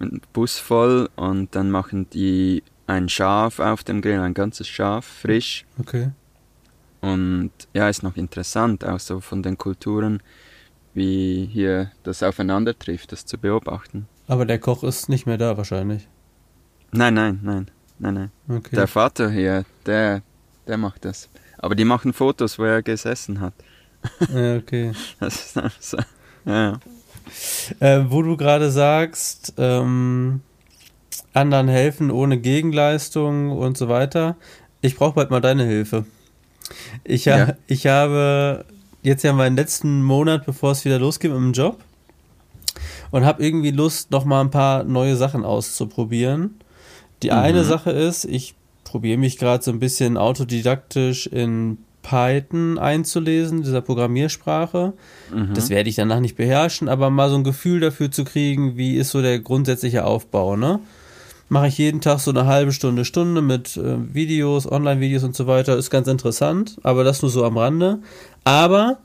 mit 0.00 0.10
einem 0.10 0.20
Bus 0.32 0.58
voll 0.58 1.08
und 1.16 1.54
dann 1.54 1.70
machen 1.70 2.08
die 2.10 2.62
ein 2.86 3.08
Schaf 3.08 3.60
auf 3.60 3.84
dem 3.84 4.02
Grill, 4.02 4.18
ein 4.18 4.34
ganzes 4.34 4.66
Schaf, 4.66 5.06
frisch. 5.06 5.64
Okay. 5.78 6.10
Und 7.00 7.52
ja, 7.72 7.88
ist 7.88 8.02
noch 8.02 8.16
interessant, 8.16 8.84
auch 8.84 8.98
so 8.98 9.20
von 9.20 9.42
den 9.42 9.56
Kulturen, 9.56 10.22
wie 10.92 11.48
hier 11.50 11.92
das 12.02 12.22
aufeinander 12.22 12.76
trifft, 12.78 13.12
das 13.12 13.24
zu 13.24 13.38
beobachten. 13.38 14.08
Aber 14.26 14.44
der 14.44 14.58
Koch 14.58 14.82
ist 14.82 15.08
nicht 15.08 15.26
mehr 15.26 15.38
da 15.38 15.56
wahrscheinlich. 15.56 16.08
Nein, 16.92 17.14
nein, 17.14 17.40
nein, 17.42 17.70
nein, 17.98 18.14
nein. 18.14 18.30
Okay. 18.48 18.74
Der 18.74 18.88
Vater 18.88 19.30
hier, 19.30 19.64
der, 19.86 20.22
der 20.66 20.76
macht 20.76 21.04
das. 21.04 21.28
Aber 21.58 21.74
die 21.74 21.84
machen 21.84 22.12
Fotos, 22.12 22.58
wo 22.58 22.64
er 22.64 22.82
gesessen 22.82 23.40
hat. 23.40 23.54
ja, 24.32 24.56
okay. 24.56 24.92
Das 25.20 25.34
ist 25.46 25.58
einfach 25.58 25.82
so. 25.82 25.98
Ja. 26.44 26.80
Äh, 27.80 28.00
wo 28.08 28.22
du 28.22 28.36
gerade 28.36 28.70
sagst, 28.70 29.54
ähm, 29.58 30.40
anderen 31.32 31.68
helfen 31.68 32.10
ohne 32.10 32.38
Gegenleistung 32.38 33.52
und 33.52 33.76
so 33.78 33.88
weiter. 33.88 34.36
Ich 34.80 34.96
brauche 34.96 35.14
bald 35.14 35.30
mal 35.30 35.40
deine 35.40 35.64
Hilfe. 35.64 36.04
Ich, 37.04 37.28
ha 37.28 37.36
Ja. 37.38 37.54
ich 37.66 37.86
habe 37.86 38.64
jetzt 39.02 39.22
ja 39.24 39.32
meinen 39.32 39.56
letzten 39.56 40.02
Monat, 40.02 40.46
bevor 40.46 40.72
es 40.72 40.84
wieder 40.84 40.98
losgeht 40.98 41.30
mit 41.30 41.40
dem 41.40 41.52
Job 41.52 41.78
und 43.10 43.24
habe 43.24 43.44
irgendwie 43.44 43.70
Lust, 43.70 44.10
noch 44.10 44.24
mal 44.24 44.40
ein 44.40 44.50
paar 44.50 44.84
neue 44.84 45.16
Sachen 45.16 45.44
auszuprobieren. 45.44 46.60
Die 47.22 47.32
eine 47.32 47.62
Mhm. 47.62 47.66
Sache 47.66 47.90
ist, 47.90 48.24
ich 48.24 48.54
probiere 48.84 49.18
mich 49.18 49.38
gerade 49.38 49.62
so 49.62 49.70
ein 49.70 49.78
bisschen 49.78 50.16
autodidaktisch 50.16 51.26
in 51.26 51.78
Python 52.02 52.78
einzulesen, 52.78 53.62
dieser 53.62 53.80
Programmiersprache. 53.80 54.92
Mhm. 55.34 55.54
Das 55.54 55.70
werde 55.70 55.88
ich 55.88 55.96
danach 55.96 56.20
nicht 56.20 56.36
beherrschen, 56.36 56.88
aber 56.88 57.10
mal 57.10 57.30
so 57.30 57.36
ein 57.36 57.44
Gefühl 57.44 57.80
dafür 57.80 58.10
zu 58.10 58.24
kriegen, 58.24 58.76
wie 58.76 58.96
ist 58.96 59.10
so 59.10 59.22
der 59.22 59.38
grundsätzliche 59.38 60.04
Aufbau, 60.04 60.56
ne? 60.56 60.80
Mache 61.48 61.66
ich 61.66 61.78
jeden 61.78 62.00
Tag 62.00 62.20
so 62.20 62.30
eine 62.30 62.46
halbe 62.46 62.72
Stunde, 62.72 63.04
Stunde 63.04 63.42
mit 63.42 63.76
äh, 63.76 64.14
Videos, 64.14 64.70
Online-Videos 64.70 65.24
und 65.24 65.34
so 65.34 65.48
weiter. 65.48 65.76
Ist 65.76 65.90
ganz 65.90 66.06
interessant, 66.06 66.78
aber 66.84 67.02
das 67.02 67.22
nur 67.22 67.30
so 67.30 67.44
am 67.44 67.58
Rande. 67.58 67.98
Aber 68.44 68.98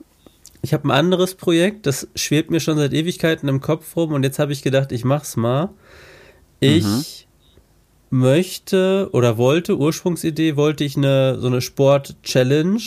ich 0.62 0.74
habe 0.74 0.88
ein 0.88 0.92
anderes 0.92 1.34
Projekt, 1.34 1.88
das 1.88 2.08
schwebt 2.16 2.52
mir 2.52 2.60
schon 2.60 2.78
seit 2.78 2.94
Ewigkeiten 2.94 3.50
im 3.50 3.62
Kopf 3.62 3.96
rum 3.96 4.14
und 4.14 4.24
jetzt 4.24 4.38
habe 4.38 4.54
ich 4.54 4.62
gedacht, 4.62 4.92
ich 4.92 5.04
mach's 5.04 5.36
mal. 5.36 5.70
Ich 6.60 7.25
möchte 8.10 9.10
oder 9.12 9.38
wollte, 9.38 9.78
Ursprungsidee, 9.78 10.56
wollte 10.56 10.84
ich 10.84 10.98
eine 10.98 11.40
so 11.40 11.48
eine 11.48 11.62
Sport-Challenge 11.62 12.82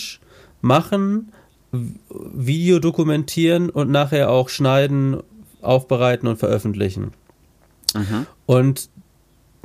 machen, 0.60 1.32
Video 1.70 2.78
dokumentieren 2.78 3.70
und 3.70 3.90
nachher 3.90 4.30
auch 4.30 4.48
schneiden, 4.48 5.18
aufbereiten 5.60 6.28
und 6.28 6.38
veröffentlichen. 6.38 7.12
Mhm. 7.94 8.26
Und 8.46 8.88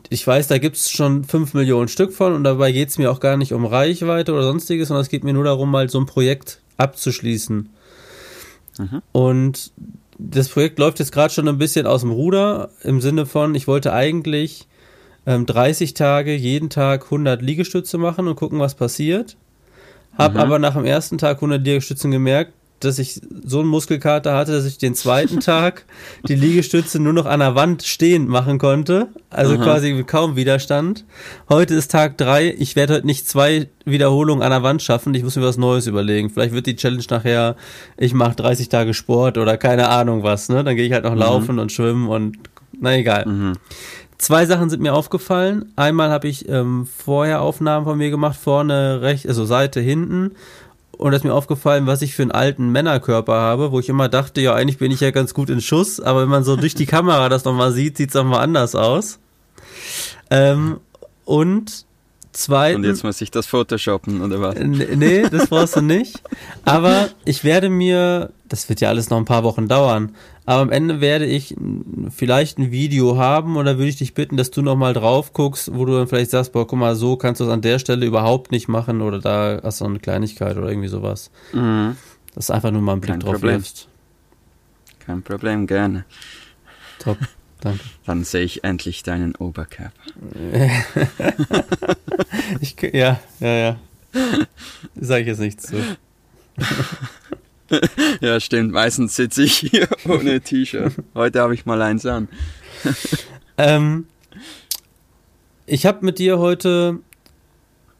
ich 0.10 0.26
weiß, 0.26 0.48
da 0.48 0.58
gibt 0.58 0.76
es 0.76 0.90
schon 0.90 1.24
5 1.24 1.54
Millionen 1.54 1.88
Stück 1.88 2.12
von 2.14 2.34
und 2.34 2.44
dabei 2.44 2.72
geht 2.72 2.90
es 2.90 2.98
mir 2.98 3.12
auch 3.12 3.20
gar 3.20 3.38
nicht 3.38 3.54
um 3.54 3.66
Reichweite 3.66 4.34
oder 4.34 4.44
sonstiges, 4.44 4.90
sondern 4.90 5.04
es 5.04 5.10
geht 5.10 5.24
mir 5.24 5.34
nur 5.34 5.46
darum, 5.46 5.72
mal 5.72 5.90
so 5.90 6.00
ein 6.00 6.06
Projekt 6.06 6.60
abzuschließen. 6.78 7.70
Mhm. 8.80 9.02
Und 9.12 9.72
das 10.18 10.50
Projekt 10.50 10.80
läuft 10.80 11.00
jetzt 11.00 11.12
gerade 11.12 11.34
schon 11.34 11.48
ein 11.48 11.58
bisschen 11.58 11.88
aus 11.88 12.02
dem 12.02 12.12
Ruder, 12.12 12.70
im 12.82 13.02
Sinne 13.02 13.26
von, 13.26 13.56
ich 13.56 13.68
wollte 13.68 13.94
eigentlich 13.94 14.68
ähm, 15.26 15.46
30 15.46 15.94
Tage 15.94 16.36
jeden 16.36 16.70
Tag 16.70 17.06
100 17.06 17.42
Liegestütze 17.42 17.98
machen 17.98 18.28
und 18.28 18.36
gucken, 18.36 18.60
was 18.60 18.76
passiert. 18.76 19.38
Hab 20.18 20.34
Mhm. 20.34 20.40
aber 20.40 20.60
nach 20.60 20.74
dem 20.76 20.86
ersten 20.86 21.18
Tag 21.18 21.38
100 21.42 21.64
Liegestützen 21.66 22.12
gemerkt, 22.12 22.54
dass 22.82 23.00
ich 23.00 23.22
so 23.46 23.62
einen 23.62 23.70
Muskelkater 23.70 24.36
hatte, 24.36 24.52
dass 24.52 24.66
ich 24.66 24.78
den 24.78 24.94
zweiten 24.94 25.40
Tag 25.40 25.86
die 26.28 26.36
Liegestütze 26.36 27.00
nur 27.00 27.14
noch 27.14 27.26
an 27.26 27.40
der 27.40 27.56
Wand 27.56 27.84
stehend 27.84 28.28
machen 28.28 28.58
konnte. 28.60 29.08
Also 29.30 29.56
Aha. 29.56 29.64
quasi 29.64 29.94
mit 29.94 30.06
kaum 30.08 30.36
Widerstand. 30.36 31.06
Heute 31.48 31.76
ist 31.76 31.92
Tag 31.92 32.18
drei. 32.18 32.54
Ich 32.60 32.76
werde 32.76 32.96
heute 32.96 33.06
nicht 33.08 33.26
zwei 33.28 33.70
Wiederholungen 33.86 34.44
an 34.44 34.52
der 34.52 34.64
Wand 34.64 34.82
schaffen. 34.82 35.14
Ich 35.16 35.24
muss 35.24 35.38
mir 35.38 35.44
was 35.44 35.58
Neues 35.58 35.88
überlegen. 35.88 36.30
Vielleicht 36.30 36.54
wird 36.54 36.66
die 36.68 36.76
Challenge 36.76 37.06
nachher, 37.10 37.56
ich 37.98 38.14
mache 38.14 38.36
30 38.36 38.68
Tage 38.68 38.94
Sport 38.94 39.38
oder 39.38 39.56
keine 39.56 39.88
Ahnung 39.88 40.24
was. 40.24 40.50
Ne? 40.50 40.66
Dann 40.66 40.76
gehe 40.76 40.86
ich 40.86 40.92
halt 40.92 41.06
noch 41.06 41.16
laufen 41.16 41.60
und 41.60 41.72
schwimmen 41.72 42.10
und 42.10 42.38
na 42.82 42.98
egal. 42.98 43.26
Mhm. 43.26 43.54
Zwei 44.24 44.46
Sachen 44.46 44.70
sind 44.70 44.82
mir 44.82 44.94
aufgefallen. 44.94 45.74
Einmal 45.76 46.10
habe 46.10 46.30
ich 46.30 46.48
ähm, 46.48 46.88
vorher 46.88 47.42
Aufnahmen 47.42 47.86
von 47.86 47.98
mir 47.98 48.10
gemacht, 48.10 48.40
vorne 48.42 49.02
rechts, 49.02 49.28
also 49.28 49.44
Seite, 49.44 49.82
hinten. 49.82 50.32
Und 50.94 51.12
da 51.12 51.18
ist 51.18 51.26
mir 51.26 51.34
aufgefallen, 51.34 51.88
was 51.88 52.02
ich 52.02 52.16
für 52.16 52.22
einen 52.22 52.32
alten 52.32 52.70
Männerkörper 52.70 53.34
habe, 53.34 53.74
wo 53.74 53.82
ich 53.82 53.90
immer 53.90 54.08
dachte, 54.08 54.40
ja, 54.40 54.54
eigentlich 54.54 54.78
bin 54.78 54.94
ich 54.94 55.02
ja 55.02 55.12
ganz 55.12 55.34
gut 55.34 55.50
in 55.50 55.60
Schuss, 55.60 56.00
aber 56.00 56.22
wenn 56.22 56.30
man 56.30 56.46
so 56.46 56.56
durch 56.56 56.74
die 56.74 56.86
Kamera 56.86 57.28
das 57.28 57.44
nochmal 57.44 57.74
sieht, 57.74 57.98
sieht 57.98 58.12
es 58.12 58.16
nochmal 58.16 58.40
anders 58.40 58.76
aus. 58.76 59.20
Ähm, 60.30 60.80
und 61.26 61.86
zweitens. 62.34 62.76
Und 62.78 62.84
jetzt 62.84 63.04
muss 63.04 63.22
ich 63.22 63.32
das 63.32 63.46
photoshoppen, 63.46 64.22
oder 64.22 64.42
was? 64.42 64.56
Nee, 64.60 65.24
das 65.30 65.48
brauchst 65.48 65.76
du 65.76 65.82
nicht. 65.82 66.22
Aber 66.66 67.10
ich 67.26 67.44
werde 67.44 67.70
mir, 67.70 68.32
das 68.50 68.68
wird 68.70 68.82
ja 68.82 68.90
alles 68.90 69.10
noch 69.10 69.18
ein 69.18 69.26
paar 69.26 69.44
Wochen 69.44 69.68
dauern, 69.68 70.16
aber 70.46 70.62
am 70.62 70.72
Ende 70.72 71.00
werde 71.00 71.26
ich 71.26 71.56
vielleicht 72.10 72.58
ein 72.58 72.72
Video 72.72 73.18
haben 73.18 73.56
oder 73.56 73.78
würde 73.78 73.88
ich 73.90 73.98
dich 73.98 74.14
bitten, 74.14 74.36
dass 74.36 74.52
du 74.52 74.62
nochmal 74.62 74.94
drauf 74.94 75.32
guckst, 75.34 75.74
wo 75.74 75.86
du 75.86 75.94
dann 75.94 76.08
vielleicht 76.08 76.32
sagst, 76.32 76.52
boah, 76.52 76.68
guck 76.68 76.78
mal, 76.78 76.96
so 76.96 77.16
kannst 77.16 77.40
du 77.40 77.46
es 77.46 77.50
an 77.50 77.62
der 77.62 77.80
Stelle 77.80 78.06
überhaupt 78.06 78.52
nicht 78.52 78.68
machen 78.68 79.02
oder 79.02 79.20
da 79.20 79.62
hast 79.64 79.82
du 79.82 79.86
eine 79.86 80.00
Kleinigkeit 80.00 80.58
oder 80.58 80.68
irgendwie 80.68 80.90
sowas. 80.90 81.32
Mhm. 81.54 81.96
Das 82.36 82.46
ist 82.46 82.52
einfach 82.52 82.72
nur 82.72 82.82
mal 82.82 82.94
einen 82.94 83.02
Blick 83.02 83.14
Kein 83.14 83.20
drauf 83.22 83.34
Problem. 83.34 83.56
wirfst. 83.56 83.88
Kein 85.06 85.22
Problem, 85.22 85.68
gerne. 85.68 86.06
Top, 87.00 87.18
danke. 87.64 87.80
Dann 88.06 88.24
sehe 88.24 88.44
ich 88.44 88.64
endlich 88.64 89.04
deinen 89.04 89.36
Oberkörper. 89.36 89.92
Ich, 92.62 92.76
ja, 92.94 93.20
ja, 93.40 93.48
ja. 93.50 93.80
Sag 95.00 95.22
ich 95.22 95.28
jetzt 95.28 95.40
nichts 95.40 95.66
zu. 95.68 95.78
Ja, 98.22 98.40
stimmt. 98.40 98.72
Meistens 98.72 99.16
sitze 99.16 99.44
ich 99.44 99.56
hier 99.58 99.88
ohne 100.08 100.42
T-Shirt. 100.42 100.94
Heute 101.16 101.42
habe 101.42 101.54
ich 101.54 101.66
mal 101.66 101.82
eins 101.82 102.06
an. 102.06 102.28
Ähm, 103.58 104.06
ich 105.66 105.86
habe 105.86 106.06
mit 106.06 106.20
dir 106.20 106.40
heute 106.40 107.00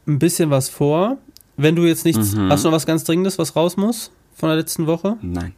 ein 0.06 0.18
bisschen 0.18 0.50
was 0.50 0.68
vor. 0.68 1.18
Wenn 1.56 1.76
du 1.76 1.84
jetzt 1.84 2.04
nichts, 2.04 2.34
Mhm. 2.34 2.50
hast 2.50 2.64
du 2.64 2.68
noch 2.68 2.76
was 2.76 2.86
ganz 2.86 3.04
Dringendes, 3.04 3.38
was 3.38 3.56
raus 3.56 3.76
muss 3.76 4.10
von 4.34 4.48
der 4.48 4.56
letzten 4.56 4.86
Woche? 4.86 5.16
Nein. 5.22 5.54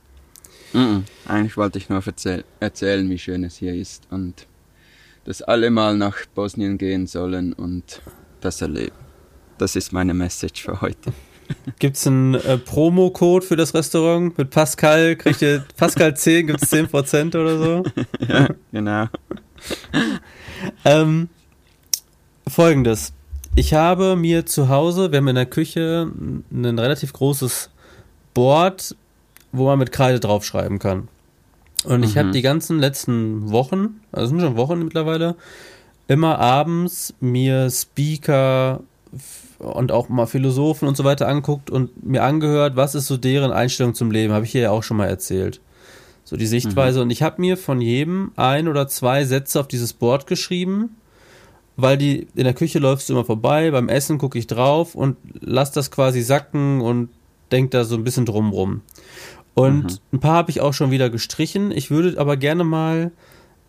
Mhm. 0.72 1.04
Eigentlich 1.26 1.56
wollte 1.56 1.78
ich 1.78 1.88
nur 1.88 2.02
erzähl 2.04 2.44
erzählen, 2.60 3.08
wie 3.08 3.18
schön 3.18 3.44
es 3.44 3.56
hier 3.56 3.74
ist 3.74 4.06
und 4.10 4.46
dass 5.24 5.42
alle 5.42 5.70
mal 5.70 5.96
nach 5.96 6.18
Bosnien 6.34 6.78
gehen 6.78 7.06
sollen 7.06 7.52
und 7.52 8.00
das 8.40 8.60
erleben. 8.60 8.94
Das 9.58 9.74
ist 9.74 9.92
meine 9.92 10.14
Message 10.14 10.62
für 10.62 10.80
heute. 10.80 11.12
Gibt 11.78 11.96
es 11.96 12.06
einen 12.06 12.34
äh, 12.34 12.58
Promo-Code 12.58 13.44
für 13.44 13.56
das 13.56 13.74
Restaurant? 13.74 14.36
Mit 14.36 14.50
Pascal 14.50 15.16
kriegt 15.16 15.42
ihr 15.42 15.64
Pascal 15.76 16.16
10, 16.16 16.48
gibt 16.48 16.62
es 16.62 16.72
10% 16.72 17.38
oder 17.38 17.58
so? 17.58 17.84
ja, 18.28 18.48
genau. 18.72 19.06
Ähm, 20.84 21.28
Folgendes. 22.48 23.12
Ich 23.54 23.74
habe 23.74 24.16
mir 24.16 24.46
zu 24.46 24.68
Hause, 24.68 25.10
wir 25.10 25.18
haben 25.18 25.28
in 25.28 25.34
der 25.34 25.46
Küche 25.46 26.10
ein 26.50 26.78
relativ 26.78 27.12
großes 27.12 27.70
Board, 28.34 28.94
wo 29.52 29.66
man 29.66 29.78
mit 29.78 29.92
Kreide 29.92 30.20
draufschreiben 30.20 30.78
kann. 30.78 31.08
Und 31.84 32.02
ich 32.02 32.14
Mhm. 32.14 32.18
habe 32.18 32.30
die 32.32 32.42
ganzen 32.42 32.78
letzten 32.78 33.50
Wochen, 33.50 34.00
also 34.12 34.24
es 34.24 34.30
sind 34.30 34.40
schon 34.40 34.56
Wochen 34.56 34.82
mittlerweile, 34.82 35.36
immer 36.08 36.38
abends 36.38 37.14
mir 37.20 37.70
Speaker 37.70 38.80
und 39.58 39.92
auch 39.92 40.08
mal 40.08 40.26
Philosophen 40.26 40.88
und 40.88 40.96
so 40.96 41.04
weiter 41.04 41.28
anguckt 41.28 41.70
und 41.70 42.04
mir 42.04 42.22
angehört, 42.24 42.76
was 42.76 42.94
ist 42.94 43.06
so 43.06 43.16
deren 43.16 43.52
Einstellung 43.52 43.94
zum 43.94 44.10
Leben, 44.10 44.32
habe 44.32 44.44
ich 44.44 44.52
hier 44.52 44.62
ja 44.62 44.70
auch 44.70 44.82
schon 44.82 44.96
mal 44.96 45.06
erzählt. 45.06 45.60
So 46.24 46.36
die 46.36 46.46
Sichtweise. 46.46 46.98
Mhm. 46.98 47.02
Und 47.04 47.10
ich 47.10 47.22
habe 47.22 47.40
mir 47.40 47.56
von 47.56 47.80
jedem 47.80 48.32
ein 48.36 48.66
oder 48.68 48.88
zwei 48.88 49.24
Sätze 49.24 49.60
auf 49.60 49.68
dieses 49.68 49.92
Board 49.92 50.26
geschrieben, 50.26 50.96
weil 51.76 51.96
die 51.98 52.26
in 52.34 52.44
der 52.44 52.54
Küche 52.54 52.78
läufst 52.78 53.08
du 53.08 53.12
immer 53.12 53.24
vorbei, 53.24 53.70
beim 53.70 53.88
Essen 53.88 54.18
gucke 54.18 54.38
ich 54.38 54.46
drauf 54.46 54.94
und 54.94 55.16
lass 55.40 55.70
das 55.72 55.90
quasi 55.90 56.22
sacken 56.22 56.80
und 56.80 57.10
denk 57.52 57.70
da 57.70 57.84
so 57.84 57.94
ein 57.94 58.02
bisschen 58.02 58.26
drum 58.26 58.50
rum. 58.50 58.80
Und 59.56 59.84
mhm. 59.84 59.98
ein 60.12 60.20
paar 60.20 60.34
habe 60.34 60.50
ich 60.50 60.60
auch 60.60 60.74
schon 60.74 60.90
wieder 60.90 61.08
gestrichen. 61.08 61.72
Ich 61.72 61.90
würde 61.90 62.20
aber 62.20 62.36
gerne 62.36 62.62
mal 62.62 63.10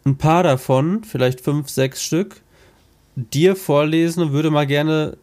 ein 0.06 0.17
paar 0.17 0.44
davon, 0.44 1.06
vielleicht 1.06 1.39
fünf, 1.39 1.70
sechs 1.70 2.03
Stück, 2.03 2.41
dir 3.15 3.56
vorlesen 3.56 4.22
und 4.22 4.32
würde 4.34 4.51
mal 4.51 4.67
gerne 4.67 5.17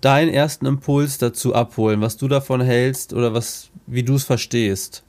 deinen 0.00 0.34
ersten 0.34 0.66
Impuls 0.66 1.18
dazu 1.18 1.54
abholen, 1.54 2.00
was 2.00 2.16
du 2.16 2.26
davon 2.26 2.60
hältst 2.60 3.12
oder 3.12 3.34
was, 3.34 3.70
wie 3.86 4.02
du 4.02 4.16
es 4.16 4.24
verstehst. 4.24 5.04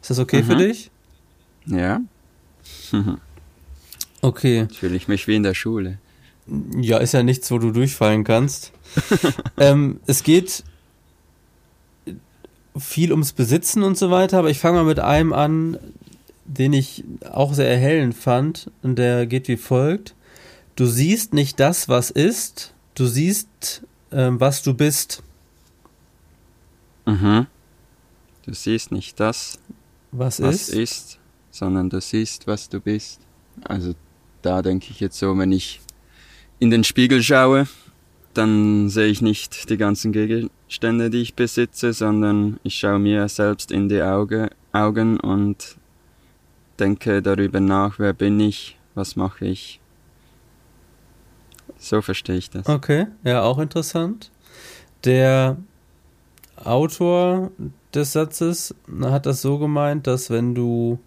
Ist 0.00 0.10
das 0.10 0.20
okay 0.20 0.42
mhm. 0.42 0.46
für 0.46 0.56
dich? 0.56 0.92
Ja. 1.66 2.00
okay. 4.22 4.68
Fühle 4.72 4.94
ich 4.94 5.08
mich 5.08 5.26
wie 5.26 5.34
in 5.34 5.42
der 5.42 5.54
Schule. 5.54 5.98
Ja, 6.76 6.98
ist 6.98 7.14
ja 7.14 7.24
nichts, 7.24 7.50
wo 7.50 7.58
du 7.58 7.72
durchfallen 7.72 8.22
kannst. 8.22 8.70
ähm, 9.58 9.98
es 10.06 10.22
geht 10.22 10.62
viel 12.76 13.12
ums 13.12 13.32
Besitzen 13.32 13.82
und 13.82 13.98
so 13.98 14.10
weiter, 14.10 14.38
aber 14.38 14.50
ich 14.50 14.58
fange 14.58 14.78
mal 14.78 14.84
mit 14.84 15.00
einem 15.00 15.32
an, 15.32 15.78
den 16.44 16.72
ich 16.72 17.04
auch 17.30 17.54
sehr 17.54 17.68
erhellend 17.68 18.14
fand, 18.14 18.70
und 18.82 18.96
der 18.96 19.26
geht 19.26 19.48
wie 19.48 19.56
folgt. 19.56 20.14
Du 20.76 20.86
siehst 20.86 21.34
nicht 21.34 21.60
das, 21.60 21.88
was 21.88 22.10
ist, 22.10 22.74
du 22.94 23.06
siehst, 23.06 23.82
ähm, 24.12 24.40
was 24.40 24.62
du 24.62 24.74
bist. 24.74 25.22
Mhm. 27.06 27.46
Du 28.46 28.54
siehst 28.54 28.90
nicht 28.90 29.20
das, 29.20 29.58
was, 30.12 30.40
was 30.42 30.68
ist? 30.68 30.74
ist, 30.74 31.18
sondern 31.50 31.90
du 31.90 32.00
siehst, 32.00 32.46
was 32.46 32.68
du 32.68 32.80
bist. 32.80 33.20
Also 33.64 33.94
da 34.42 34.62
denke 34.62 34.88
ich 34.90 35.00
jetzt 35.00 35.18
so, 35.18 35.36
wenn 35.36 35.52
ich 35.52 35.80
in 36.58 36.70
den 36.70 36.84
Spiegel 36.84 37.22
schaue, 37.22 37.68
dann 38.34 38.88
sehe 38.88 39.08
ich 39.08 39.22
nicht 39.22 39.70
die 39.70 39.76
ganzen 39.76 40.12
Gegenstände, 40.12 41.10
die 41.10 41.22
ich 41.22 41.34
besitze, 41.34 41.92
sondern 41.92 42.60
ich 42.62 42.76
schaue 42.76 42.98
mir 42.98 43.28
selbst 43.28 43.72
in 43.72 43.88
die 43.88 44.02
Auge, 44.02 44.50
Augen 44.72 45.18
und 45.18 45.76
denke 46.78 47.22
darüber 47.22 47.60
nach, 47.60 47.98
wer 47.98 48.12
bin 48.12 48.38
ich, 48.40 48.78
was 48.94 49.16
mache 49.16 49.46
ich. 49.46 49.80
So 51.78 52.02
verstehe 52.02 52.36
ich 52.36 52.50
das. 52.50 52.68
Okay, 52.68 53.06
ja, 53.24 53.42
auch 53.42 53.58
interessant. 53.58 54.30
Der 55.04 55.56
Autor 56.56 57.50
des 57.94 58.12
Satzes 58.12 58.74
hat 59.02 59.26
das 59.26 59.42
so 59.42 59.58
gemeint, 59.58 60.06
dass 60.06 60.30
wenn 60.30 60.54
du 60.54 60.98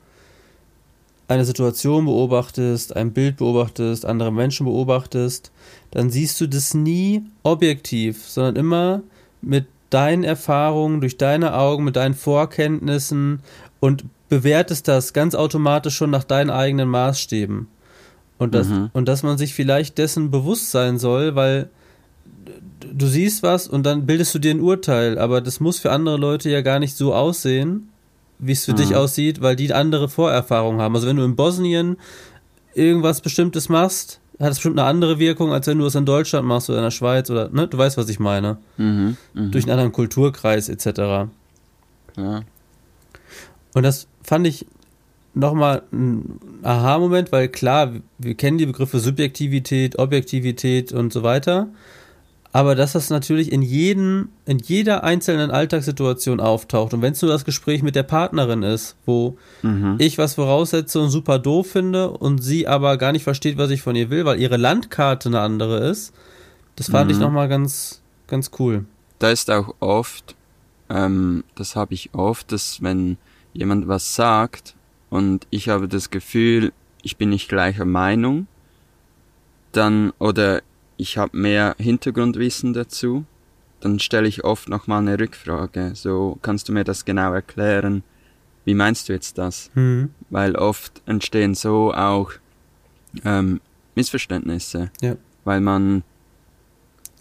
eine 1.27 1.45
Situation 1.45 2.05
beobachtest, 2.05 2.95
ein 2.95 3.13
Bild 3.13 3.37
beobachtest, 3.37 4.05
andere 4.05 4.31
Menschen 4.31 4.65
beobachtest, 4.65 5.51
dann 5.91 6.09
siehst 6.09 6.39
du 6.41 6.47
das 6.47 6.73
nie 6.73 7.23
objektiv, 7.43 8.27
sondern 8.27 8.55
immer 8.55 9.01
mit 9.41 9.65
deinen 9.89 10.23
Erfahrungen, 10.23 11.01
durch 11.01 11.17
deine 11.17 11.55
Augen, 11.55 11.83
mit 11.83 11.95
deinen 11.95 12.15
Vorkenntnissen 12.15 13.39
und 13.79 14.05
bewertest 14.29 14.87
das 14.87 15.13
ganz 15.13 15.35
automatisch 15.35 15.95
schon 15.95 16.09
nach 16.09 16.23
deinen 16.23 16.49
eigenen 16.49 16.89
Maßstäben. 16.89 17.67
Und, 18.39 18.55
das, 18.55 18.67
mhm. 18.67 18.89
und 18.93 19.07
dass 19.07 19.23
man 19.23 19.37
sich 19.37 19.53
vielleicht 19.53 19.97
dessen 19.99 20.31
bewusst 20.31 20.71
sein 20.71 20.97
soll, 20.97 21.35
weil 21.35 21.69
du 22.91 23.05
siehst 23.07 23.43
was 23.43 23.67
und 23.67 23.85
dann 23.85 24.05
bildest 24.05 24.33
du 24.33 24.39
dir 24.39 24.51
ein 24.51 24.59
Urteil, 24.59 25.17
aber 25.17 25.41
das 25.41 25.59
muss 25.59 25.79
für 25.79 25.91
andere 25.91 26.17
Leute 26.17 26.49
ja 26.49 26.61
gar 26.61 26.79
nicht 26.79 26.97
so 26.97 27.13
aussehen, 27.13 27.89
wie 28.39 28.51
es 28.51 28.65
für 28.65 28.71
mhm. 28.71 28.77
dich 28.77 28.95
aussieht, 28.95 29.41
weil 29.41 29.55
die 29.55 29.73
andere 29.73 30.09
Vorerfahrung 30.09 30.81
haben. 30.81 30.95
Also 30.95 31.07
wenn 31.07 31.17
du 31.17 31.23
in 31.23 31.35
Bosnien 31.35 31.97
irgendwas 32.73 33.21
Bestimmtes 33.21 33.69
machst, 33.69 34.19
hat 34.39 34.51
es 34.51 34.57
bestimmt 34.57 34.79
eine 34.79 34.87
andere 34.87 35.19
Wirkung, 35.19 35.53
als 35.53 35.67
wenn 35.67 35.77
du 35.77 35.85
es 35.85 35.95
in 35.95 36.05
Deutschland 36.05 36.47
machst 36.47 36.69
oder 36.69 36.79
in 36.79 36.83
der 36.83 36.91
Schweiz 36.91 37.29
oder, 37.29 37.49
ne, 37.49 37.67
du 37.67 37.77
weißt, 37.77 37.97
was 37.97 38.09
ich 38.09 38.19
meine. 38.19 38.57
Mhm. 38.77 39.17
Mhm. 39.33 39.51
Durch 39.51 39.65
einen 39.65 39.71
anderen 39.71 39.91
Kulturkreis 39.91 40.69
etc. 40.69 41.29
Ja. 42.17 42.41
Und 43.73 43.83
das 43.83 44.07
fand 44.23 44.47
ich 44.47 44.65
nochmal 45.33 45.83
ein 45.91 46.39
Aha-Moment, 46.63 47.31
weil 47.31 47.47
klar, 47.47 47.93
wir 48.17 48.35
kennen 48.35 48.57
die 48.57 48.65
Begriffe 48.65 48.99
Subjektivität, 48.99 49.97
Objektivität 49.99 50.91
und 50.91 51.11
so 51.11 51.23
weiter. 51.23 51.67
Aber 52.55 52.75
dass 52.75 52.93
das 52.93 53.09
natürlich 53.09 53.51
in 53.51 53.63
jedem, 53.63 54.29
in 54.45 54.59
jeder 54.59 55.03
einzelnen 55.03 55.49
Alltagssituation 55.49 56.39
auftaucht. 56.39 56.93
Und 56.93 57.01
wenn 57.01 57.13
es 57.13 57.21
nur 57.21 57.31
das 57.31 57.45
Gespräch 57.45 57.81
mit 57.81 57.95
der 57.95 58.03
Partnerin 58.03 58.61
ist, 58.61 58.95
wo 59.07 59.37
mhm. 59.63 59.95
ich 59.97 60.19
was 60.19 60.35
voraussetze 60.35 60.99
und 61.01 61.09
super 61.09 61.39
doof 61.39 61.71
finde 61.71 62.11
und 62.11 62.43
sie 62.43 62.67
aber 62.67 62.97
gar 62.97 63.11
nicht 63.11 63.23
versteht, 63.23 63.57
was 63.57 63.71
ich 63.71 63.81
von 63.81 63.95
ihr 63.95 64.11
will, 64.11 64.25
weil 64.25 64.39
ihre 64.39 64.57
Landkarte 64.57 65.29
eine 65.29 65.39
andere 65.39 65.79
ist, 65.89 66.13
das 66.75 66.91
fand 66.91 67.07
mhm. 67.07 67.15
ich 67.15 67.19
nochmal 67.19 67.49
ganz, 67.49 68.03
ganz 68.27 68.51
cool. 68.59 68.85
Da 69.17 69.31
ist 69.31 69.49
auch 69.49 69.73
oft, 69.79 70.35
ähm, 70.91 71.43
das 71.55 71.75
habe 71.75 71.95
ich 71.95 72.13
oft, 72.13 72.51
dass 72.51 72.83
wenn 72.83 73.17
jemand 73.53 73.87
was 73.87 74.13
sagt 74.13 74.75
und 75.09 75.47
ich 75.49 75.69
habe 75.69 75.87
das 75.87 76.11
Gefühl, 76.11 76.71
ich 77.01 77.17
bin 77.17 77.29
nicht 77.29 77.49
gleicher 77.49 77.85
Meinung, 77.85 78.45
dann 79.71 80.13
oder 80.19 80.61
ich 81.03 81.17
habe 81.17 81.37
mehr 81.37 81.75
Hintergrundwissen 81.77 82.71
dazu, 82.71 83.25
dann 83.81 83.99
stelle 83.99 84.25
ich 84.25 84.45
oft 84.45 84.69
nochmal 84.69 85.01
eine 85.01 85.19
Rückfrage. 85.19 85.91
So, 85.95 86.39
kannst 86.41 86.69
du 86.69 86.73
mir 86.73 86.85
das 86.85 87.03
genau 87.03 87.33
erklären? 87.33 88.03
Wie 88.63 88.73
meinst 88.73 89.09
du 89.09 89.13
jetzt 89.13 89.37
das? 89.37 89.69
Mhm. 89.75 90.11
Weil 90.29 90.55
oft 90.55 91.01
entstehen 91.05 91.55
so 91.55 91.93
auch 91.93 92.31
ähm, 93.25 93.59
Missverständnisse. 93.95 94.91
Ja. 95.01 95.17
Weil 95.43 95.59
man 95.59 96.03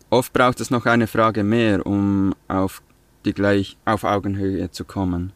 oft 0.08 0.32
braucht 0.32 0.60
es 0.60 0.70
noch 0.70 0.86
eine 0.86 1.08
Frage 1.08 1.42
mehr, 1.42 1.84
um 1.84 2.36
auf 2.46 2.82
die 3.24 3.32
gleich 3.32 3.76
auf 3.84 4.04
Augenhöhe 4.04 4.70
zu 4.70 4.84
kommen. 4.84 5.32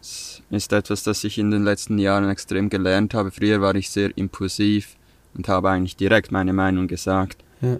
Das 0.00 0.40
ist 0.50 0.72
etwas, 0.72 1.02
das 1.02 1.24
ich 1.24 1.38
in 1.38 1.50
den 1.50 1.64
letzten 1.64 1.98
Jahren 1.98 2.30
extrem 2.30 2.70
gelernt 2.70 3.12
habe. 3.12 3.32
Früher 3.32 3.60
war 3.60 3.74
ich 3.74 3.90
sehr 3.90 4.16
impulsiv 4.16 4.94
und 5.34 5.48
habe 5.48 5.70
eigentlich 5.70 5.96
direkt 5.96 6.30
meine 6.30 6.52
Meinung 6.52 6.86
gesagt. 6.86 7.42
Ja. 7.60 7.78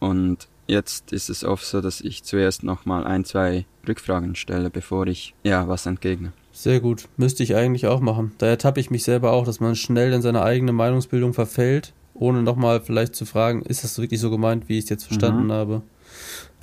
Und 0.00 0.48
jetzt 0.66 1.12
ist 1.12 1.28
es 1.28 1.44
oft 1.44 1.64
so, 1.64 1.80
dass 1.80 2.00
ich 2.00 2.22
zuerst 2.22 2.62
nochmal 2.62 3.04
ein, 3.04 3.24
zwei 3.24 3.66
Rückfragen 3.86 4.34
stelle, 4.34 4.70
bevor 4.70 5.06
ich 5.06 5.34
ja 5.42 5.66
was 5.68 5.86
entgegne. 5.86 6.32
Sehr 6.52 6.80
gut. 6.80 7.08
Müsste 7.16 7.42
ich 7.42 7.54
eigentlich 7.54 7.86
auch 7.86 8.00
machen. 8.00 8.32
Da 8.38 8.46
ertappe 8.46 8.80
ich 8.80 8.90
mich 8.90 9.04
selber 9.04 9.32
auch, 9.32 9.44
dass 9.44 9.60
man 9.60 9.76
schnell 9.76 10.12
in 10.12 10.22
seine 10.22 10.42
eigene 10.42 10.72
Meinungsbildung 10.72 11.32
verfällt, 11.32 11.92
ohne 12.14 12.42
nochmal 12.42 12.80
vielleicht 12.80 13.14
zu 13.14 13.26
fragen, 13.26 13.62
ist 13.62 13.84
das 13.84 13.98
wirklich 13.98 14.20
so 14.20 14.30
gemeint, 14.30 14.68
wie 14.68 14.78
ich 14.78 14.84
es 14.84 14.90
jetzt 14.90 15.04
verstanden 15.04 15.46
mhm. 15.46 15.52
habe. 15.52 15.82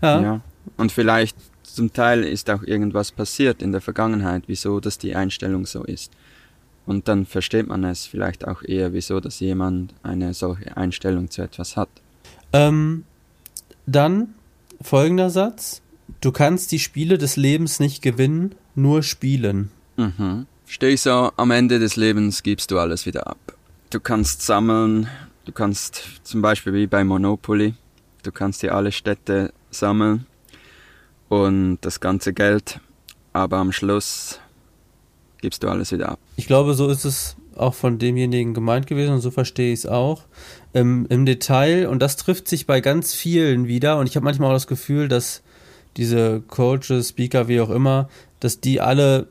Ja. 0.02 0.22
ja. 0.22 0.42
Und 0.78 0.92
vielleicht 0.92 1.38
zum 1.64 1.94
Teil 1.94 2.24
ist 2.24 2.50
auch 2.50 2.64
irgendwas 2.64 3.12
passiert 3.12 3.62
in 3.62 3.72
der 3.72 3.82
Vergangenheit, 3.82 4.44
wieso 4.48 4.80
dass 4.80 4.98
die 4.98 5.16
Einstellung 5.16 5.66
so 5.66 5.84
ist. 5.84 6.12
Und 6.86 7.08
dann 7.08 7.26
versteht 7.26 7.68
man 7.68 7.84
es 7.84 8.06
vielleicht 8.06 8.48
auch 8.48 8.62
eher, 8.62 8.94
wieso 8.94 9.20
dass 9.20 9.40
jemand 9.40 9.94
eine 10.04 10.34
solche 10.34 10.78
Einstellung 10.78 11.30
zu 11.30 11.42
etwas 11.42 11.76
hat. 11.76 11.90
Ähm, 12.56 13.04
dann 13.86 14.34
folgender 14.82 15.30
Satz. 15.30 15.82
Du 16.22 16.32
kannst 16.32 16.72
die 16.72 16.80
Spiele 16.80 17.18
des 17.18 17.36
Lebens 17.36 17.80
nicht 17.80 18.02
gewinnen, 18.02 18.56
nur 18.76 19.04
spielen. 19.04 19.72
Mhm. 19.98 20.46
Stehe 20.66 20.94
ich 20.94 21.02
so, 21.02 21.32
am 21.36 21.52
Ende 21.52 21.80
des 21.80 21.98
Lebens 21.98 22.44
gibst 22.44 22.72
du 22.72 22.80
alles 22.80 23.06
wieder 23.06 23.28
ab. 23.28 23.38
Du 23.90 24.00
kannst 24.00 24.42
sammeln, 24.42 25.08
du 25.44 25.52
kannst 25.52 26.04
zum 26.24 26.42
Beispiel 26.42 26.74
wie 26.74 26.88
bei 26.88 27.04
Monopoly, 27.04 27.74
du 28.24 28.32
kannst 28.32 28.64
dir 28.64 28.74
alle 28.74 28.92
Städte 28.92 29.54
sammeln 29.70 30.26
und 31.30 31.80
das 31.82 32.00
ganze 32.00 32.34
Geld, 32.34 32.80
aber 33.34 33.58
am 33.58 33.72
Schluss 33.72 34.40
gibst 35.42 35.62
du 35.64 35.68
alles 35.68 35.92
wieder 35.92 36.10
ab. 36.10 36.20
Ich 36.38 36.48
glaube, 36.48 36.74
so 36.74 36.88
ist 36.88 37.06
es 37.06 37.36
auch 37.58 37.74
von 37.74 38.00
demjenigen 38.00 38.54
gemeint 38.54 38.88
gewesen 38.88 39.14
und 39.14 39.22
so 39.22 39.32
verstehe 39.32 39.74
ich 39.74 39.80
es 39.80 39.86
auch. 39.86 40.24
Ähm, 40.74 41.06
Im 41.10 41.26
Detail, 41.26 41.88
und 41.88 42.00
das 42.00 42.18
trifft 42.18 42.48
sich 42.48 42.66
bei 42.66 42.82
ganz 42.82 43.14
vielen 43.14 43.68
wieder, 43.68 43.98
und 43.98 44.08
ich 44.08 44.16
habe 44.16 44.24
manchmal 44.24 44.50
auch 44.50 44.56
das 44.56 44.68
Gefühl, 44.68 45.08
dass 45.08 45.42
diese 45.98 46.42
Coaches, 46.48 47.10
Speaker, 47.10 47.48
wie 47.48 47.62
auch 47.62 47.70
immer, 47.70 48.10
dass 48.40 48.60
die 48.60 48.82
alle 48.82 49.28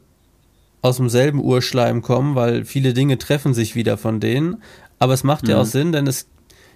aus 0.83 0.99
demselben 0.99 1.43
Urschleim 1.43 2.03
kommen, 2.03 2.35
weil 2.35 2.65
viele 2.65 2.93
Dinge 2.93 3.19
treffen 3.19 3.55
sich 3.55 3.75
wieder 3.75 3.97
von 3.97 4.21
denen. 4.21 4.63
Aber 4.99 5.15
es 5.15 5.25
macht 5.25 5.45
mhm. 5.45 5.51
ja 5.51 5.61
auch 5.61 5.67
Sinn, 5.67 5.93
denn 5.93 6.07
es 6.07 6.27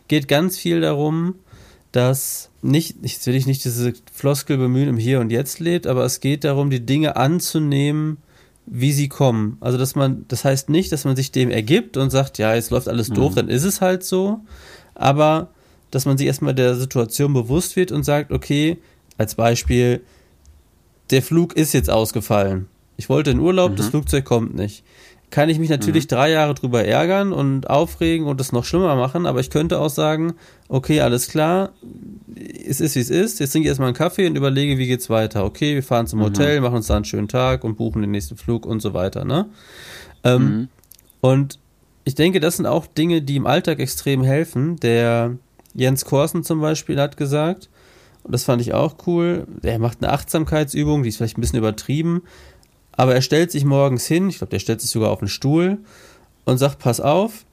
geht 0.08 0.28
ganz 0.28 0.56
viel 0.56 0.80
darum, 0.80 1.34
dass 1.92 2.50
nicht, 2.62 2.96
jetzt 3.02 3.26
will 3.26 3.34
ich 3.34 3.46
nicht 3.46 3.64
diese 3.64 3.92
Floskel 4.12 4.58
bemühen, 4.58 4.88
im 4.88 4.96
Hier 4.96 5.20
und 5.20 5.30
Jetzt 5.30 5.60
lebt, 5.60 5.86
aber 5.86 6.04
es 6.04 6.20
geht 6.20 6.44
darum, 6.44 6.70
die 6.70 6.84
Dinge 6.84 7.16
anzunehmen, 7.16 8.18
wie 8.70 8.92
sie 8.92 9.08
kommen. 9.08 9.56
Also, 9.60 9.78
dass 9.78 9.94
man, 9.94 10.24
das 10.28 10.44
heißt 10.44 10.68
nicht, 10.68 10.92
dass 10.92 11.04
man 11.04 11.16
sich 11.16 11.32
dem 11.32 11.50
ergibt 11.50 11.96
und 11.96 12.10
sagt, 12.10 12.38
ja, 12.38 12.54
jetzt 12.54 12.70
läuft 12.70 12.88
alles 12.88 13.08
doof, 13.08 13.32
mhm. 13.32 13.36
dann 13.36 13.48
ist 13.48 13.64
es 13.64 13.80
halt 13.80 14.04
so. 14.04 14.40
Aber 14.94 15.50
dass 15.90 16.04
man 16.04 16.18
sich 16.18 16.26
erstmal 16.26 16.54
der 16.54 16.74
Situation 16.74 17.32
bewusst 17.32 17.76
wird 17.76 17.92
und 17.92 18.04
sagt, 18.04 18.32
okay, 18.32 18.78
als 19.16 19.34
Beispiel, 19.34 20.02
der 21.10 21.22
Flug 21.22 21.54
ist 21.54 21.72
jetzt 21.72 21.90
ausgefallen. 21.90 22.66
Ich 22.96 23.08
wollte 23.08 23.30
in 23.30 23.40
Urlaub, 23.40 23.72
mhm. 23.72 23.76
das 23.76 23.88
Flugzeug 23.88 24.24
kommt 24.24 24.54
nicht. 24.54 24.84
Kann 25.30 25.50
ich 25.50 25.58
mich 25.58 25.68
natürlich 25.68 26.04
mhm. 26.04 26.08
drei 26.08 26.30
Jahre 26.30 26.54
drüber 26.54 26.84
ärgern 26.84 27.32
und 27.32 27.68
aufregen 27.68 28.26
und 28.26 28.40
es 28.40 28.52
noch 28.52 28.64
schlimmer 28.64 28.96
machen, 28.96 29.26
aber 29.26 29.40
ich 29.40 29.50
könnte 29.50 29.78
auch 29.78 29.90
sagen, 29.90 30.34
okay, 30.68 31.02
alles 31.02 31.28
klar, 31.28 31.72
es 32.34 32.80
ist 32.80 32.96
wie 32.96 33.00
es 33.00 33.10
ist, 33.10 33.38
jetzt 33.38 33.52
trinke 33.52 33.66
ich 33.66 33.68
erstmal 33.68 33.88
einen 33.88 33.96
Kaffee 33.96 34.26
und 34.26 34.36
überlege, 34.36 34.78
wie 34.78 34.86
geht's 34.86 35.10
weiter. 35.10 35.44
Okay, 35.44 35.74
wir 35.74 35.82
fahren 35.82 36.06
zum 36.06 36.20
mhm. 36.20 36.24
Hotel, 36.24 36.60
machen 36.62 36.76
uns 36.76 36.86
da 36.86 36.96
einen 36.96 37.04
schönen 37.04 37.28
Tag 37.28 37.62
und 37.62 37.76
buchen 37.76 38.00
den 38.00 38.10
nächsten 38.10 38.36
Flug 38.36 38.64
und 38.64 38.80
so 38.80 38.94
weiter, 38.94 39.24
ne? 39.24 39.46
Ähm, 40.24 40.42
mhm. 40.42 40.68
Und 41.20 41.58
ich 42.04 42.14
denke, 42.14 42.40
das 42.40 42.56
sind 42.56 42.66
auch 42.66 42.86
Dinge, 42.86 43.20
die 43.20 43.36
im 43.36 43.46
Alltag 43.46 43.80
extrem 43.80 44.22
helfen. 44.22 44.76
Der 44.76 45.36
Jens 45.74 46.06
Korsen 46.06 46.42
zum 46.42 46.60
Beispiel 46.60 46.98
hat 46.98 47.18
gesagt, 47.18 47.68
und 48.24 48.32
das 48.32 48.44
fand 48.44 48.62
ich 48.62 48.74
auch 48.74 48.96
cool, 49.06 49.46
er 49.62 49.78
macht 49.78 50.02
eine 50.02 50.12
Achtsamkeitsübung, 50.12 51.02
die 51.02 51.10
ist 51.10 51.18
vielleicht 51.18 51.38
ein 51.38 51.40
bisschen 51.40 51.58
übertrieben, 51.58 52.22
aber 52.98 53.14
er 53.14 53.22
stellt 53.22 53.52
sich 53.52 53.64
morgens 53.64 54.06
hin, 54.06 54.28
ich 54.28 54.38
glaube, 54.38 54.50
der 54.50 54.58
stellt 54.58 54.80
sich 54.80 54.90
sogar 54.90 55.10
auf 55.10 55.20
einen 55.20 55.28
Stuhl 55.28 55.78
und 56.44 56.58
sagt, 56.58 56.80
pass 56.80 57.00
auf, 57.00 57.44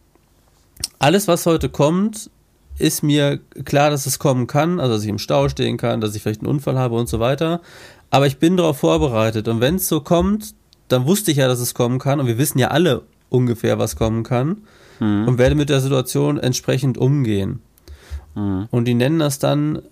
alles, 0.98 1.28
was 1.28 1.46
heute 1.46 1.70
kommt, 1.70 2.32
ist 2.80 3.04
mir 3.04 3.40
klar, 3.64 3.92
dass 3.92 4.08
es 4.08 4.18
kommen 4.18 4.48
kann, 4.48 4.80
also 4.80 4.96
dass 4.96 5.04
ich 5.04 5.10
im 5.10 5.20
Stau 5.20 5.48
stehen 5.48 5.78
kann, 5.78 6.02
dass 6.02 6.16
ich 6.16 6.24
vielleicht 6.24 6.42
einen 6.42 6.50
Unfall 6.50 6.80
habe 6.80 6.96
und 6.96 7.08
so 7.08 7.20
weiter. 7.20 7.62
Aber 8.10 8.26
ich 8.26 8.40
bin 8.40 8.58
darauf 8.58 8.80
vorbereitet. 8.80 9.48
Und 9.48 9.62
wenn 9.62 9.76
es 9.76 9.88
so 9.88 10.02
kommt, 10.02 10.56
dann 10.88 11.06
wusste 11.06 11.30
ich 11.30 11.38
ja, 11.38 11.48
dass 11.48 11.60
es 11.60 11.76
kommen 11.76 12.00
kann. 12.00 12.20
Und 12.20 12.26
wir 12.26 12.40
wissen 12.40 12.58
ja 12.58 12.70
alle 12.70 13.04
ungefähr, 13.30 13.78
was 13.78 13.96
kommen 13.96 14.24
kann. 14.24 14.64
Mhm. 15.00 15.28
Und 15.28 15.38
werde 15.38 15.54
mit 15.54 15.70
der 15.70 15.80
Situation 15.80 16.40
entsprechend 16.40 16.98
umgehen. 16.98 17.62
Mhm. 18.34 18.68
Und 18.72 18.86
die 18.86 18.96
nennen 18.96 19.20
das 19.20 19.38
dann, 19.38 19.84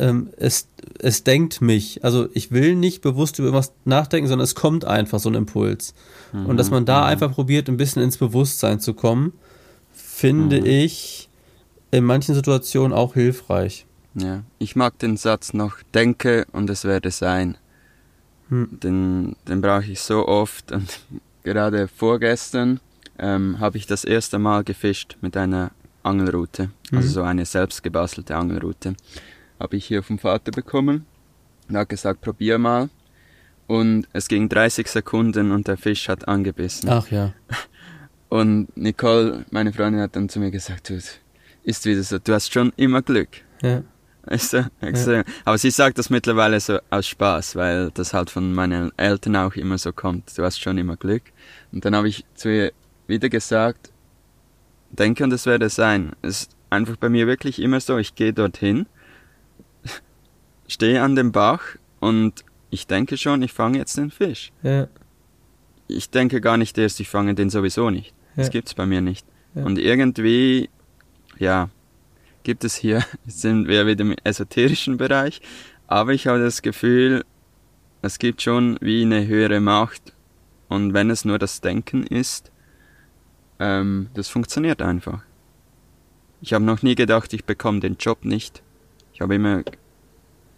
ähm, 0.00 0.30
es, 0.36 0.66
es 0.98 1.22
denkt 1.24 1.60
mich. 1.60 2.04
Also 2.04 2.28
ich 2.32 2.50
will 2.50 2.74
nicht 2.74 3.02
bewusst 3.02 3.38
über 3.38 3.48
irgendwas 3.48 3.72
nachdenken, 3.84 4.28
sondern 4.28 4.44
es 4.44 4.54
kommt 4.54 4.84
einfach 4.84 5.20
so 5.20 5.28
ein 5.28 5.34
Impuls. 5.34 5.94
Mhm. 6.32 6.46
Und 6.46 6.56
dass 6.56 6.70
man 6.70 6.86
da 6.86 7.02
mhm. 7.02 7.06
einfach 7.06 7.32
probiert, 7.32 7.68
ein 7.68 7.76
bisschen 7.76 8.02
ins 8.02 8.16
Bewusstsein 8.16 8.80
zu 8.80 8.94
kommen, 8.94 9.32
finde 9.92 10.60
mhm. 10.60 10.66
ich 10.66 11.28
in 11.90 12.04
manchen 12.04 12.34
Situationen 12.34 12.92
auch 12.92 13.14
hilfreich. 13.14 13.86
Ja, 14.14 14.42
ich 14.58 14.74
mag 14.74 14.98
den 14.98 15.16
Satz 15.16 15.52
noch, 15.52 15.76
denke 15.94 16.46
und 16.52 16.68
es 16.68 16.84
werde 16.84 17.10
sein. 17.10 17.56
Hm. 18.48 18.68
Den, 18.82 19.36
den 19.46 19.60
brauche 19.60 19.84
ich 19.84 20.00
so 20.00 20.26
oft 20.26 20.72
und 20.72 21.00
gerade 21.44 21.86
vorgestern 21.86 22.80
ähm, 23.18 23.60
habe 23.60 23.76
ich 23.78 23.86
das 23.86 24.04
erste 24.04 24.40
Mal 24.40 24.64
gefischt 24.64 25.16
mit 25.20 25.36
einer 25.36 25.70
Angelrute, 26.02 26.70
also 26.90 27.08
mhm. 27.08 27.12
so 27.12 27.22
eine 27.22 27.44
selbst 27.44 27.82
gebastelte 27.82 28.34
Angelrute. 28.34 28.96
Habe 29.60 29.76
ich 29.76 29.84
hier 29.84 30.02
vom 30.02 30.18
Vater 30.18 30.50
bekommen. 30.50 31.06
Er 31.68 31.80
hat 31.80 31.90
gesagt, 31.90 32.22
probier 32.22 32.58
mal. 32.58 32.88
Und 33.66 34.08
es 34.12 34.26
ging 34.26 34.48
30 34.48 34.88
Sekunden 34.88 35.52
und 35.52 35.68
der 35.68 35.76
Fisch 35.76 36.08
hat 36.08 36.26
angebissen. 36.26 36.88
Ach 36.88 37.08
ja. 37.10 37.34
Und 38.28 38.76
Nicole, 38.76 39.44
meine 39.50 39.72
Freundin, 39.72 40.00
hat 40.00 40.14
dann 40.14 40.28
zu 40.28 40.38
mir 40.38 40.52
gesagt, 40.52 40.88
du, 40.88 41.00
ist 41.64 41.84
wieder 41.84 42.02
so, 42.02 42.18
du 42.18 42.32
hast 42.32 42.52
schon 42.52 42.72
immer 42.76 43.02
Glück. 43.02 43.28
Ja. 43.60 43.82
Weißt 44.24 44.52
du? 44.52 44.70
Ja. 44.82 45.24
Aber 45.44 45.58
sie 45.58 45.70
sagt 45.70 45.98
das 45.98 46.10
mittlerweile 46.10 46.60
so 46.60 46.78
aus 46.90 47.08
Spaß, 47.08 47.56
weil 47.56 47.90
das 47.90 48.14
halt 48.14 48.30
von 48.30 48.52
meinen 48.52 48.96
Eltern 48.96 49.34
auch 49.36 49.54
immer 49.54 49.78
so 49.78 49.92
kommt. 49.92 50.36
Du 50.36 50.44
hast 50.44 50.60
schon 50.60 50.78
immer 50.78 50.96
Glück. 50.96 51.22
Und 51.72 51.84
dann 51.84 51.96
habe 51.96 52.08
ich 52.08 52.24
zu 52.34 52.48
ihr 52.48 52.72
wieder 53.08 53.28
gesagt, 53.28 53.90
denke 54.90 55.24
und 55.24 55.32
es 55.32 55.46
werde 55.46 55.68
sein. 55.68 56.12
Es 56.22 56.42
ist 56.42 56.56
einfach 56.70 56.96
bei 56.96 57.08
mir 57.08 57.26
wirklich 57.26 57.60
immer 57.60 57.80
so, 57.80 57.98
ich 57.98 58.14
gehe 58.14 58.32
dorthin, 58.32 58.86
stehe 60.72 61.02
an 61.02 61.16
dem 61.16 61.32
Bach 61.32 61.76
und 62.00 62.44
ich 62.70 62.86
denke 62.86 63.16
schon, 63.16 63.42
ich 63.42 63.52
fange 63.52 63.78
jetzt 63.78 63.96
den 63.96 64.10
Fisch. 64.10 64.52
Ja. 64.62 64.88
Ich 65.88 66.10
denke 66.10 66.40
gar 66.40 66.56
nicht 66.56 66.78
erst, 66.78 67.00
ich 67.00 67.08
fange 67.08 67.34
den 67.34 67.50
sowieso 67.50 67.90
nicht. 67.90 68.14
Ja. 68.36 68.42
Das 68.42 68.50
gibt's 68.50 68.74
bei 68.74 68.86
mir 68.86 69.00
nicht. 69.00 69.26
Ja. 69.54 69.64
Und 69.64 69.78
irgendwie 69.78 70.70
ja, 71.40 71.70
gibt 72.42 72.64
es 72.64 72.76
hier, 72.76 73.04
sind 73.26 73.66
wir 73.66 73.86
wieder 73.86 74.02
im 74.02 74.14
esoterischen 74.22 74.96
Bereich, 74.96 75.40
aber 75.86 76.12
ich 76.12 76.26
habe 76.26 76.38
das 76.38 76.62
Gefühl, 76.62 77.24
es 78.02 78.18
gibt 78.18 78.42
schon 78.42 78.78
wie 78.80 79.02
eine 79.02 79.26
höhere 79.26 79.60
Macht 79.60 80.12
und 80.68 80.94
wenn 80.94 81.10
es 81.10 81.24
nur 81.24 81.38
das 81.38 81.60
Denken 81.60 82.04
ist, 82.04 82.52
ähm, 83.58 84.08
das 84.14 84.28
funktioniert 84.28 84.80
einfach. 84.80 85.22
Ich 86.40 86.52
habe 86.54 86.64
noch 86.64 86.82
nie 86.82 86.94
gedacht, 86.94 87.32
ich 87.34 87.44
bekomme 87.44 87.80
den 87.80 87.96
Job 87.96 88.24
nicht. 88.24 88.62
Ich 89.12 89.20
habe 89.20 89.34
immer 89.34 89.62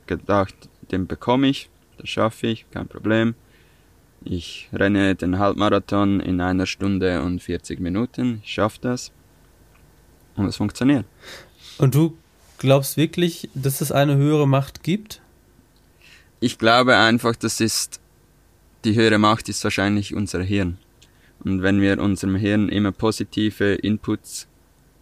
gedacht, 0.07 0.55
den 0.91 1.07
bekomme 1.07 1.49
ich, 1.49 1.69
das 1.99 2.09
schaffe 2.09 2.49
ich, 2.49 2.67
kein 2.71 2.89
Problem. 2.89 3.35
Ich 4.25 4.69
renne 4.73 5.15
den 5.15 5.39
Halbmarathon 5.39 6.21
in 6.21 6.41
einer 6.41 6.67
Stunde 6.67 7.23
und 7.23 7.43
40 7.43 7.81
Minuten, 7.81 8.41
ich 8.45 8.53
schaffe 8.53 8.79
das. 8.81 9.11
Und 10.37 10.47
es 10.47 10.57
funktioniert. 10.57 11.05
Und 11.79 11.95
du 11.95 12.17
glaubst 12.59 12.97
wirklich, 12.97 13.51
dass 13.55 13.81
es 13.81 13.93
eine 13.93 14.17
höhere 14.17 14.49
Macht 14.49 14.83
gibt? 14.83 15.21
Ich 16.41 16.59
glaube 16.59 16.97
einfach, 16.97 17.37
das 17.37 17.61
ist, 17.61 18.01
die 18.85 18.95
höhere 18.95 19.19
Macht 19.19 19.49
ist 19.49 19.63
wahrscheinlich 19.65 20.15
unser 20.15 20.43
Hirn. 20.43 20.79
Und 21.45 21.63
wenn 21.63 21.81
wir 21.81 22.01
unserem 22.01 22.37
Hirn 22.37 22.69
immer 22.69 22.93
positive 22.93 23.75
Inputs 23.75 24.47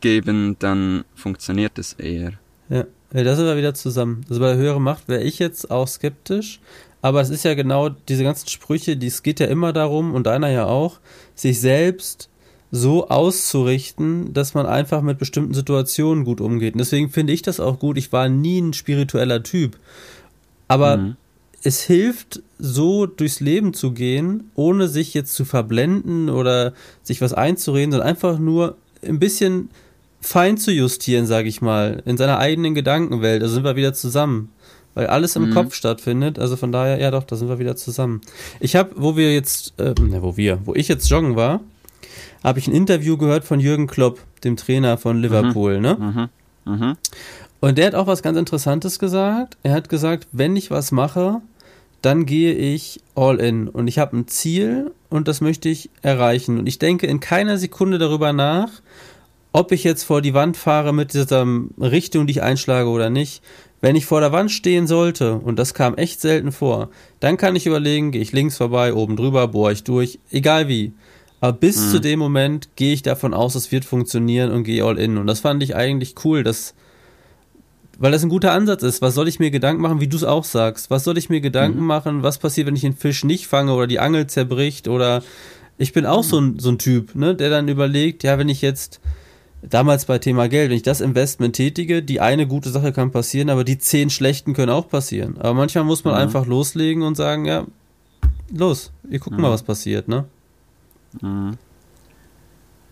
geben, 0.01 0.57
dann 0.59 1.05
funktioniert 1.15 1.79
es 1.79 1.93
eher. 1.95 2.33
Ja, 2.69 2.87
ja 3.13 3.25
da 3.25 3.37
sind 3.37 3.47
wir 3.47 3.57
wieder 3.57 3.75
zusammen. 3.75 4.25
Also 4.29 4.41
bei 4.41 4.49
der 4.49 4.57
höheren 4.57 4.83
Macht 4.83 5.09
wäre 5.09 5.23
ich 5.23 5.39
jetzt 5.39 5.71
auch 5.71 5.89
skeptisch. 5.89 6.61
Aber 7.03 7.21
es 7.21 7.31
ist 7.31 7.45
ja 7.45 7.55
genau 7.55 7.89
diese 7.89 8.25
ganzen 8.25 8.49
Sprüche, 8.49 8.97
die, 8.97 9.07
es 9.07 9.23
geht 9.23 9.41
ja 9.41 9.47
immer 9.47 9.73
darum, 9.73 10.15
und 10.15 10.29
einer 10.29 10.51
ja 10.51 10.67
auch, 10.67 11.01
sich 11.35 11.61
selbst 11.61 12.29
so 12.71 13.09
auszurichten, 13.09 14.33
dass 14.33 14.55
man 14.55 14.67
einfach 14.67 15.03
mit 15.03 15.19
bestimmten 15.19 15.55
Situationen 15.55 16.25
gut 16.25 16.41
umgeht. 16.41 16.75
Und 16.75 16.79
deswegen 16.79 17.11
finde 17.11 17.33
ich 17.33 17.43
das 17.43 17.59
auch 17.59 17.79
gut. 17.79 17.99
Ich 17.99 18.13
war 18.13 18.29
nie 18.29 18.61
ein 18.61 18.75
spiritueller 18.75 19.43
Typ. 19.43 19.77
Aber 20.69 20.99
mhm. 20.99 21.17
es 21.65 21.83
hilft, 21.83 22.43
so 22.59 23.07
durchs 23.07 23.41
Leben 23.41 23.75
zu 23.75 23.93
gehen, 23.93 24.51
ohne 24.55 24.87
sich 24.87 25.15
jetzt 25.15 25.35
zu 25.35 25.45
verblenden 25.45 26.29
oder 26.29 26.75
sich 27.03 27.21
was 27.21 27.33
einzureden, 27.33 27.93
sondern 27.93 28.09
einfach 28.09 28.39
nur 28.39 28.77
ein 29.05 29.19
bisschen 29.19 29.71
fein 30.21 30.59
zu 30.59 30.73
justieren, 30.73 31.27
sage 31.27 31.49
ich 31.49 31.61
mal, 31.61 32.03
in 32.05 32.17
seiner 32.17 32.39
eigenen 32.39 32.75
Gedankenwelt. 32.75 33.43
Da 33.43 33.49
sind 33.49 33.65
wir 33.65 33.77
wieder 33.77 33.95
zusammen. 33.95 34.53
Weil 34.95 35.07
alles 35.07 35.37
im 35.37 35.51
mhm. 35.51 35.55
Kopf 35.55 35.75
stattfindet. 35.75 36.39
Also 36.39 36.57
von 36.57 36.73
daher, 36.73 37.01
ja 37.01 37.11
doch, 37.11 37.25
da 37.25 37.37
sind 37.37 37.49
wir 37.49 37.59
wieder 37.59 37.77
zusammen. 37.77 38.21
Ich 38.59 38.75
habe, 38.75 38.91
wo 38.97 39.17
wir 39.17 39.33
jetzt, 39.33 39.75
äh, 39.79 39.95
ne, 40.01 40.21
wo 40.23 40.37
wir, 40.37 40.59
wo 40.65 40.75
ich 40.75 40.89
jetzt 40.89 41.09
joggen 41.09 41.37
war, 41.37 41.61
habe 42.43 42.59
ich 42.59 42.67
ein 42.67 42.75
Interview 42.75 43.17
gehört 43.17 43.45
von 43.45 43.61
Jürgen 43.61 43.87
Klopp, 43.87 44.19
dem 44.43 44.57
Trainer 44.57 44.99
von 44.99 45.17
mhm. 45.17 45.23
Liverpool, 45.23 45.77
mhm. 45.77 45.83
ne? 45.83 46.29
Mhm. 46.65 46.73
Mhm. 46.73 46.97
Und 47.61 47.79
der 47.79 47.87
hat 47.87 47.95
auch 47.95 48.07
was 48.07 48.23
ganz 48.23 48.39
Interessantes 48.39 48.99
gesagt. 48.99 49.59
Er 49.63 49.73
hat 49.73 49.89
gesagt, 49.89 50.27
wenn 50.33 50.57
ich 50.57 50.71
was 50.71 50.93
mache, 50.93 51.41
dann 52.03 52.25
gehe 52.25 52.55
ich 52.55 53.01
all 53.15 53.39
in 53.39 53.69
und 53.69 53.87
ich 53.87 53.99
habe 53.99 54.17
ein 54.17 54.27
Ziel 54.27 54.93
und 55.11 55.29
das 55.29 55.43
möchte 55.43 55.69
ich 55.69 55.91
erreichen. 56.01 56.59
Und 56.59 56.67
ich 56.67 56.79
denke 56.79 57.07
in 57.07 57.21
keiner 57.21 57.59
Sekunde 57.59 57.99
darüber 57.99 58.33
nach, 58.33 58.71
ob 59.53 59.73
ich 59.73 59.85
jetzt 59.85 60.05
vor 60.05 60.23
die 60.23 60.35
Wand 60.35 60.57
fahre 60.57 60.93
mit 60.93 61.15
dieser 61.15 61.47
Richtung, 61.79 62.27
die 62.27 62.33
ich 62.33 62.43
einschlage 62.43 62.89
oder 62.89 63.11
nicht. 63.11 63.43
Wenn 63.81 63.97
ich 63.97 64.07
vor 64.07 64.21
der 64.21 64.33
Wand 64.33 64.51
stehen 64.51 64.87
sollte, 64.87 65.37
und 65.37 65.59
das 65.59 65.73
kam 65.73 65.97
echt 65.97 66.21
selten 66.21 66.53
vor, 66.53 66.91
dann 67.19 67.37
kann 67.37 67.57
ich 67.57 67.67
überlegen, 67.67 68.11
gehe 68.11 68.21
ich 68.21 68.33
links 68.33 68.59
vorbei, 68.59 68.93
oben 68.93 69.17
drüber, 69.17 69.49
bohre 69.49 69.73
ich 69.73 69.85
durch, 69.85 70.19
egal 70.31 70.69
wie. 70.69 70.93
Aber 71.41 71.57
bis 71.57 71.87
mhm. 71.87 71.91
zu 71.91 72.01
dem 72.01 72.19
Moment 72.19 72.69
gehe 72.77 72.93
ich 72.93 73.03
davon 73.03 73.33
aus, 73.33 73.55
es 73.55 73.73
wird 73.73 73.87
funktionieren 73.87 74.51
und 74.51 74.65
gehe 74.65 74.85
all 74.85 74.99
in. 74.99 75.17
Und 75.17 75.27
das 75.27 75.41
fand 75.41 75.63
ich 75.63 75.75
eigentlich 75.75 76.15
cool, 76.25 76.43
dass, 76.43 76.75
weil 77.99 78.13
das 78.13 78.23
ein 78.23 78.29
guter 78.29 78.53
Ansatz 78.53 78.83
ist. 78.83 79.01
Was 79.01 79.15
soll 79.15 79.27
ich 79.27 79.41
mir 79.41 79.51
Gedanken 79.51 79.81
machen, 79.81 80.01
wie 80.01 80.09
du 80.09 80.17
es 80.17 80.25
auch 80.25 80.45
sagst? 80.45 80.91
Was 80.91 81.05
soll 81.05 81.17
ich 81.17 81.31
mir 81.31 81.41
Gedanken 81.41 81.81
mhm. 81.81 81.87
machen? 81.87 82.23
Was 82.23 82.39
passiert, 82.39 82.67
wenn 82.67 82.77
ich 82.77 82.83
den 82.83 82.97
Fisch 82.97 83.25
nicht 83.25 83.47
fange 83.47 83.73
oder 83.73 83.87
die 83.87 84.01
Angel 84.01 84.27
zerbricht? 84.27 84.89
Oder 84.89 85.23
ich 85.79 85.95
bin 85.95 86.05
auch 86.05 86.23
mhm. 86.23 86.29
so, 86.29 86.39
ein, 86.39 86.59
so 86.59 86.69
ein 86.69 86.79
Typ, 86.79 87.15
ne, 87.15 87.35
der 87.35 87.49
dann 87.49 87.69
überlegt, 87.69 88.23
ja, 88.23 88.39
wenn 88.39 88.51
ich 88.51 88.61
jetzt 88.61 89.01
damals 89.63 90.07
bei 90.07 90.19
Thema 90.19 90.49
Geld, 90.49 90.71
wenn 90.71 90.77
ich 90.77 90.83
das 90.83 91.01
Investment 91.01 91.57
tätige, 91.57 92.03
die 92.03 92.21
eine 92.21 92.47
gute 92.47 92.71
Sache 92.71 92.93
kann 92.93 93.11
passieren, 93.11 93.51
aber 93.51 93.65
die 93.65 93.79
zehn 93.79 94.11
schlechten 94.11 94.55
können 94.55 94.71
auch 94.71 94.89
passieren. 94.89 95.37
Aber 95.39 95.55
manchmal 95.55 95.85
muss 95.85 96.05
man 96.05 96.15
mhm. 96.15 96.21
einfach 96.21 96.47
loslegen 96.47 97.03
und 97.03 97.17
sagen, 97.17 97.45
ja, 97.45 97.67
los, 98.53 98.93
wir 99.03 99.19
gucken 99.19 99.39
mhm. 99.39 99.43
mal, 99.43 99.51
was 99.51 99.63
passiert, 99.63 100.09
ne? 100.09 100.25
Mhm. 101.21 101.57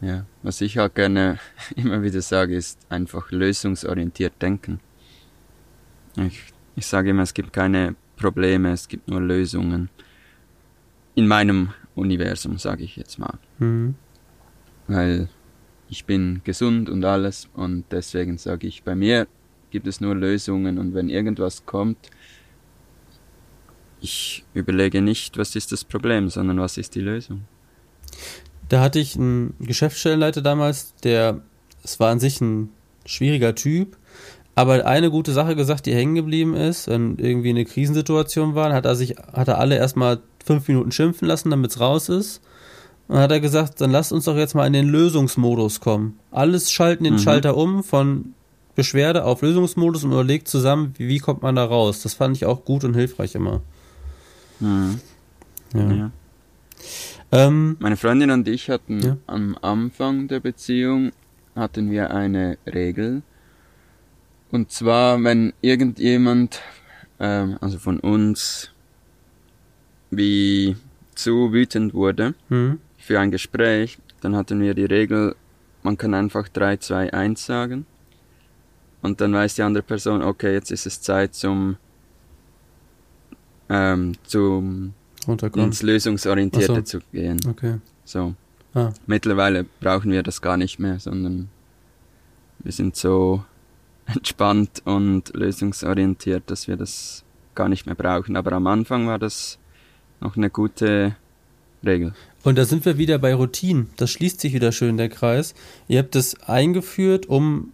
Ja, 0.01 0.27
was 0.43 0.61
ich 0.61 0.79
auch 0.79 0.93
gerne 0.93 1.39
immer 1.77 2.03
wieder 2.03 2.21
sage, 2.21 2.55
ist 2.55 2.79
einfach 2.89 3.31
lösungsorientiert 3.31 4.41
denken. 4.41 4.81
Ich, 6.17 6.43
ich 6.77 6.87
sage 6.87 7.11
immer, 7.11 7.23
es 7.23 7.35
gibt 7.35 7.53
keine 7.53 7.95
Probleme, 8.17 8.73
es 8.73 8.89
gibt 8.89 9.09
nur 9.09 9.21
Lösungen. 9.21 9.89
In 11.15 11.27
meinem 11.27 11.71
Universum, 11.95 12.59
sage 12.59 12.85
ich 12.85 12.97
jetzt 12.97 13.19
mal. 13.19 13.39
Mhm. 13.59 13.95
Weil 14.87 15.29
ich 15.89 16.05
bin 16.05 16.43
gesund 16.45 16.89
und 16.91 17.05
alles 17.05 17.49
und 17.55 17.85
deswegen 17.91 18.39
sage 18.39 18.67
ich, 18.67 18.83
bei 18.83 18.95
mir 18.95 19.27
gibt 19.71 19.87
es 19.87 20.01
nur 20.01 20.15
Lösungen 20.15 20.79
und 20.79 20.95
wenn 20.95 21.09
irgendwas 21.09 21.67
kommt, 21.67 22.11
ich 24.01 24.45
überlege 24.55 25.03
nicht, 25.03 25.39
was 25.39 25.57
ist 25.57 25.73
das 25.73 25.85
Problem, 25.85 26.29
sondern 26.29 26.61
was 26.61 26.79
ist 26.79 26.95
die 26.95 27.01
Lösung. 27.01 27.43
Da 28.69 28.81
hatte 28.81 28.99
ich 28.99 29.17
einen 29.17 29.55
Geschäftsstellenleiter 29.61 30.43
damals, 30.43 30.95
der, 31.03 31.41
es 31.83 31.99
war 31.99 32.11
an 32.11 32.21
sich 32.21 32.41
ein 32.41 32.71
schwieriger 33.07 33.55
Typ, 33.55 33.97
aber 34.55 34.87
eine 34.87 35.11
gute 35.11 35.33
Sache 35.33 35.57
gesagt, 35.57 35.87
die 35.87 35.95
hängen 35.95 36.17
geblieben 36.17 36.55
ist, 36.55 36.89
wenn 36.89 37.17
irgendwie 37.17 37.51
eine 37.51 37.65
Krisensituation 37.65 38.55
war, 38.55 38.73
hat 38.73 38.85
er 38.85 38.97
sich, 38.97 39.17
hat 39.33 39.49
er 39.49 39.59
alle 39.59 39.77
erstmal 39.77 40.21
fünf 40.45 40.69
Minuten 40.69 40.93
schimpfen 40.93 41.29
lassen, 41.29 41.51
damit 41.51 41.71
es 41.71 41.81
raus 41.81 42.09
ist. 42.09 42.43
Und 43.09 43.15
dann 43.15 43.23
hat 43.23 43.33
er 43.33 43.41
gesagt, 43.41 43.81
dann 43.81 43.91
lasst 43.91 44.13
uns 44.13 44.25
doch 44.25 44.37
jetzt 44.37 44.55
mal 44.55 44.67
in 44.67 44.75
den 44.75 44.89
Lösungsmodus 44.89 45.81
kommen. 45.81 46.19
Alles 46.31 46.71
schalten 46.71 47.05
den 47.05 47.15
mhm. 47.15 47.19
Schalter 47.19 47.57
um 47.57 47.83
von 47.83 48.35
Beschwerde 48.75 49.25
auf 49.25 49.41
Lösungsmodus 49.41 50.05
und 50.05 50.13
überlegt 50.13 50.47
zusammen, 50.47 50.95
wie, 50.99 51.09
wie, 51.09 51.19
kommt 51.19 51.43
man 51.43 51.57
da 51.57 51.65
raus. 51.65 52.03
Das 52.03 52.15
fand 52.15 52.37
ich 52.37 52.45
auch 52.45 52.65
gut 52.65 52.85
und 52.85 52.95
hilfreich 52.95 53.35
immer. 53.35 53.63
Mhm. 54.61 55.01
Ja. 55.75 55.91
ja. 55.91 56.11
Ähm, 57.33 57.77
Meine 57.81 57.97
Freundin 57.97 58.31
und 58.31 58.47
ich 58.47 58.69
hatten 58.69 59.01
ja. 59.01 59.17
am 59.27 59.57
Anfang 59.61 60.29
der 60.29 60.41
Beziehung 60.41 61.13
hatten 61.57 61.91
wir 61.91 62.11
eine 62.11 62.59
Regel. 62.67 63.23
Und 64.51 64.71
zwar, 64.71 65.23
wenn 65.25 65.53
irgendjemand, 65.61 66.61
ähm, 67.21 67.59
also 67.61 67.79
von 67.79 68.01
uns, 68.01 68.71
wie 70.11 70.77
zu 71.15 71.53
wütend 71.53 71.95
wurde 71.95 72.35
mhm. 72.49 72.81
Für 73.09 73.19
ein 73.19 73.31
Gespräch, 73.31 73.99
dann 74.21 74.37
hatten 74.37 74.61
wir 74.61 74.75
die 74.75 74.85
Regel, 74.85 75.35
man 75.83 75.97
kann 75.97 76.13
einfach 76.13 76.47
3, 76.47 76.77
2, 76.77 77.15
1 77.15 77.47
sagen. 77.47 77.87
Und 79.01 79.23
dann 79.23 79.33
weiß 79.33 79.55
die 79.55 79.63
andere 79.63 79.83
Person, 79.83 80.23
okay, 80.23 80.53
jetzt 80.53 80.71
ist 80.71 80.87
es 80.87 81.01
Zeit 81.01 81.35
zum, 81.35 81.79
ähm, 83.71 84.13
zum 84.25 84.93
ins 85.55 85.83
Lösungsorientierte 85.83 86.75
so. 86.75 86.83
zu 86.83 87.01
gehen. 87.11 87.41
Okay. 87.49 87.79
So. 88.05 88.35
Ah. 88.75 88.91
Mittlerweile 89.07 89.65
brauchen 89.81 90.13
wir 90.13 90.23
das 90.23 90.43
gar 90.43 90.59
nicht 90.59 90.79
mehr, 90.79 90.99
sondern 91.01 91.49
wir 92.59 92.73
sind 92.73 92.95
so 92.95 93.43
entspannt 94.07 94.83
und 94.85 95.35
lösungsorientiert, 95.35 96.51
dass 96.51 96.69
wir 96.69 96.77
das 96.77 97.25
gar 97.55 97.71
nicht 97.71 97.87
mehr 97.87 97.95
brauchen. 97.95 98.37
Aber 98.37 98.53
am 98.53 98.67
Anfang 98.67 99.07
war 99.07 99.19
das 99.19 99.59
noch 100.21 100.37
eine 100.37 100.51
gute 100.51 101.17
Regel. 101.83 102.13
Und 102.45 102.57
da 102.57 102.65
sind 102.65 102.85
wir 102.85 102.99
wieder 102.99 103.19
bei 103.19 103.35
Routinen. 103.35 103.91
Das 103.97 104.11
schließt 104.11 104.41
sich 104.41 104.53
wieder 104.53 104.73
schön 104.73 104.97
der 104.97 105.09
Kreis. 105.09 105.55
Ihr 105.89 105.99
habt 105.99 106.15
es 106.17 106.41
eingeführt, 106.43 107.27
um 107.27 107.73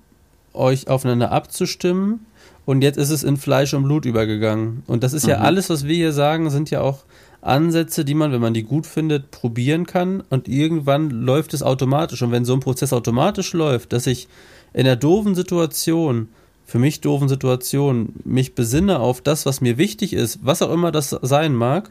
euch 0.53 0.89
aufeinander 0.89 1.33
abzustimmen. 1.33 2.27
Und 2.65 2.83
jetzt 2.83 2.97
ist 2.97 3.11
es 3.11 3.23
in 3.23 3.37
Fleisch 3.37 3.75
und 3.75 3.83
Blut 3.83 4.07
übergegangen. 4.07 4.83
Und 4.87 5.05
das 5.05 5.13
ist 5.13 5.25
mhm. 5.25 5.31
ja 5.31 5.39
alles, 5.39 5.69
was 5.69 5.85
wir 5.85 5.95
hier 5.95 6.13
sagen, 6.13 6.49
sind 6.51 6.71
ja 6.71 6.81
auch 6.81 7.05
Ansätze, 7.43 8.07
die 8.07 8.15
man, 8.15 8.33
wenn 8.33 8.41
man 8.41 8.55
die 8.55 8.63
gut 8.63 8.87
findet, 8.87 9.31
probieren 9.31 9.87
kann. 9.87 10.23
Und 10.31 10.49
irgendwann 10.49 11.11
läuft 11.11 11.53
es 11.53 11.63
automatisch. 11.63 12.23
Und 12.23 12.33
wenn 12.33 12.47
so 12.47 12.55
ein 12.55 12.61
Prozess 12.61 12.95
automatisch 12.95 13.53
läuft, 13.53 13.93
dass 13.93 14.07
ich 14.07 14.29
in 14.73 14.85
der 14.85 14.97
doofen 14.97 15.35
Situation, 15.35 16.29
für 16.65 16.79
mich 16.79 17.03
doofen 17.03 17.29
Situation, 17.29 18.15
mich 18.25 18.55
besinne 18.55 18.99
auf 18.99 19.21
das, 19.21 19.45
was 19.45 19.61
mir 19.61 19.77
wichtig 19.77 20.15
ist, 20.15 20.39
was 20.43 20.63
auch 20.63 20.73
immer 20.73 20.91
das 20.91 21.11
sein 21.21 21.55
mag, 21.55 21.91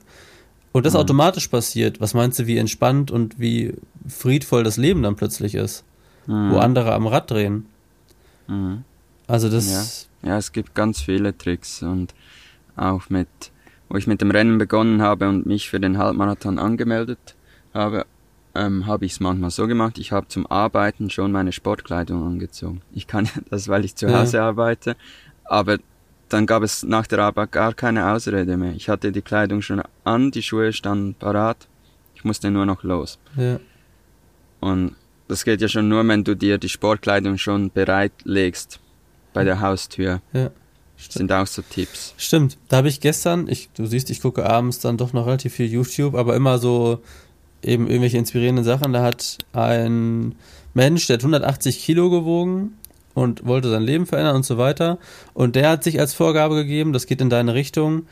und 0.73 0.86
das 0.86 0.93
mhm. 0.93 0.99
automatisch 0.99 1.47
passiert, 1.47 2.01
was 2.01 2.13
meinst 2.13 2.39
du, 2.39 2.47
wie 2.47 2.57
entspannt 2.57 3.12
und 3.12 3.39
wie 3.39 3.73
friedvoll 4.07 4.63
das 4.63 4.75
Leben 4.75 5.03
dann 5.03 5.15
plötzlich 5.15 5.55
ist? 5.55 5.86
Mhm. 6.27 6.51
Wo 6.51 6.57
andere 6.57 6.93
am 6.93 7.07
Rad 7.07 7.31
drehen. 7.31 7.67
Mhm. 8.47 8.83
Also 9.27 9.49
das. 9.49 10.09
Ja. 10.21 10.31
ja, 10.31 10.38
es 10.38 10.51
gibt 10.51 10.73
ganz 10.73 10.99
viele 10.99 11.38
Tricks 11.38 11.81
und 11.83 12.13
auch 12.75 13.09
mit, 13.09 13.27
wo 13.88 13.97
ich 13.97 14.07
mit 14.07 14.19
dem 14.19 14.31
Rennen 14.31 14.57
begonnen 14.57 15.01
habe 15.01 15.29
und 15.29 15.45
mich 15.45 15.69
für 15.69 15.79
den 15.79 15.99
Halbmarathon 15.99 16.57
angemeldet 16.57 17.36
habe, 17.73 18.05
ähm, 18.55 18.88
habe 18.88 19.05
ich 19.05 19.13
es 19.13 19.19
manchmal 19.19 19.51
so 19.51 19.67
gemacht, 19.67 19.97
ich 19.99 20.12
habe 20.12 20.27
zum 20.27 20.47
Arbeiten 20.47 21.09
schon 21.09 21.31
meine 21.31 21.51
Sportkleidung 21.51 22.25
angezogen. 22.25 22.81
Ich 22.93 23.05
kann 23.05 23.29
das, 23.51 23.67
weil 23.67 23.86
ich 23.86 23.95
zu 23.95 24.12
Hause 24.12 24.38
ja. 24.38 24.47
arbeite, 24.47 24.95
aber 25.43 25.77
dann 26.33 26.47
gab 26.47 26.63
es 26.63 26.83
nach 26.83 27.05
der 27.05 27.19
Arbeit 27.19 27.51
gar 27.51 27.73
keine 27.73 28.11
Ausrede 28.11 28.57
mehr. 28.57 28.73
Ich 28.73 28.89
hatte 28.89 29.11
die 29.11 29.21
Kleidung 29.21 29.61
schon 29.61 29.83
an, 30.03 30.31
die 30.31 30.41
Schuhe 30.41 30.73
standen 30.73 31.13
parat, 31.13 31.67
ich 32.15 32.23
musste 32.23 32.49
nur 32.49 32.65
noch 32.65 32.83
los. 32.83 33.19
Ja. 33.37 33.59
Und 34.59 34.95
das 35.27 35.45
geht 35.45 35.61
ja 35.61 35.67
schon 35.67 35.89
nur, 35.89 36.07
wenn 36.07 36.23
du 36.23 36.35
dir 36.35 36.57
die 36.57 36.69
Sportkleidung 36.69 37.37
schon 37.37 37.71
bereitlegst 37.71 38.79
bei 39.33 39.43
der 39.43 39.61
Haustür. 39.61 40.21
Ja. 40.33 40.49
Das 40.97 41.15
sind 41.15 41.31
auch 41.31 41.47
so 41.47 41.61
Tipps. 41.61 42.13
Stimmt. 42.17 42.57
Da 42.69 42.77
habe 42.77 42.87
ich 42.87 42.99
gestern, 42.99 43.47
ich, 43.47 43.69
du 43.73 43.85
siehst, 43.85 44.09
ich 44.09 44.21
gucke 44.21 44.45
abends 44.45 44.79
dann 44.79 44.97
doch 44.97 45.13
noch 45.13 45.27
relativ 45.27 45.53
viel 45.53 45.67
YouTube, 45.67 46.15
aber 46.15 46.35
immer 46.35 46.59
so 46.59 47.01
eben 47.61 47.87
irgendwelche 47.87 48.17
inspirierenden 48.17 48.63
Sachen. 48.63 48.93
Da 48.93 49.03
hat 49.03 49.37
ein 49.51 50.35
Mensch, 50.73 51.07
der 51.07 51.15
hat 51.15 51.21
180 51.21 51.83
Kilo 51.83 52.09
gewogen 52.09 52.73
und 53.13 53.45
wollte 53.45 53.69
sein 53.69 53.84
Leben 53.84 54.06
verändern 54.06 54.36
und 54.36 54.45
so 54.45 54.58
weiter. 54.58 54.97
Und 55.34 55.56
der 55.56 55.69
hat 55.69 55.84
sich 55.84 55.99
als 55.99 56.13
Vorgabe 56.13 56.56
gegeben, 56.56 56.93
das 56.93 57.06
geht 57.06 57.21
in 57.21 57.30
deine 57.30 57.54
Richtung. 57.54 58.08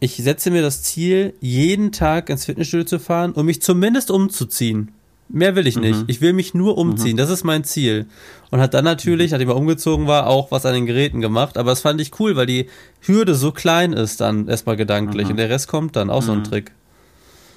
Ich 0.00 0.16
setze 0.16 0.50
mir 0.50 0.62
das 0.62 0.82
Ziel, 0.82 1.34
jeden 1.40 1.92
Tag 1.92 2.28
ins 2.28 2.44
Fitnessstudio 2.44 2.84
zu 2.84 2.98
fahren, 2.98 3.32
um 3.32 3.46
mich 3.46 3.62
zumindest 3.62 4.10
umzuziehen. 4.10 4.90
Mehr 5.28 5.56
will 5.56 5.66
ich 5.66 5.78
nicht. 5.78 6.00
Mhm. 6.00 6.04
Ich 6.08 6.20
will 6.20 6.32
mich 6.34 6.52
nur 6.52 6.76
umziehen. 6.76 7.14
Mhm. 7.14 7.18
Das 7.18 7.30
ist 7.30 7.44
mein 7.44 7.64
Ziel. 7.64 8.06
Und 8.50 8.60
hat 8.60 8.74
dann 8.74 8.84
natürlich, 8.84 9.30
mhm. 9.30 9.32
nachdem 9.36 9.48
er 9.48 9.56
umgezogen 9.56 10.06
war, 10.06 10.26
auch 10.26 10.50
was 10.50 10.66
an 10.66 10.74
den 10.74 10.86
Geräten 10.86 11.20
gemacht. 11.20 11.56
Aber 11.56 11.70
das 11.70 11.80
fand 11.80 12.00
ich 12.00 12.18
cool, 12.20 12.36
weil 12.36 12.46
die 12.46 12.68
Hürde 13.00 13.34
so 13.34 13.52
klein 13.52 13.94
ist 13.94 14.20
dann 14.20 14.48
erstmal 14.48 14.76
gedanklich. 14.76 15.24
Mhm. 15.24 15.30
Und 15.30 15.36
der 15.38 15.48
Rest 15.48 15.68
kommt 15.68 15.96
dann. 15.96 16.10
Auch 16.10 16.22
so 16.22 16.32
ein 16.32 16.40
mhm. 16.40 16.44
Trick. 16.44 16.72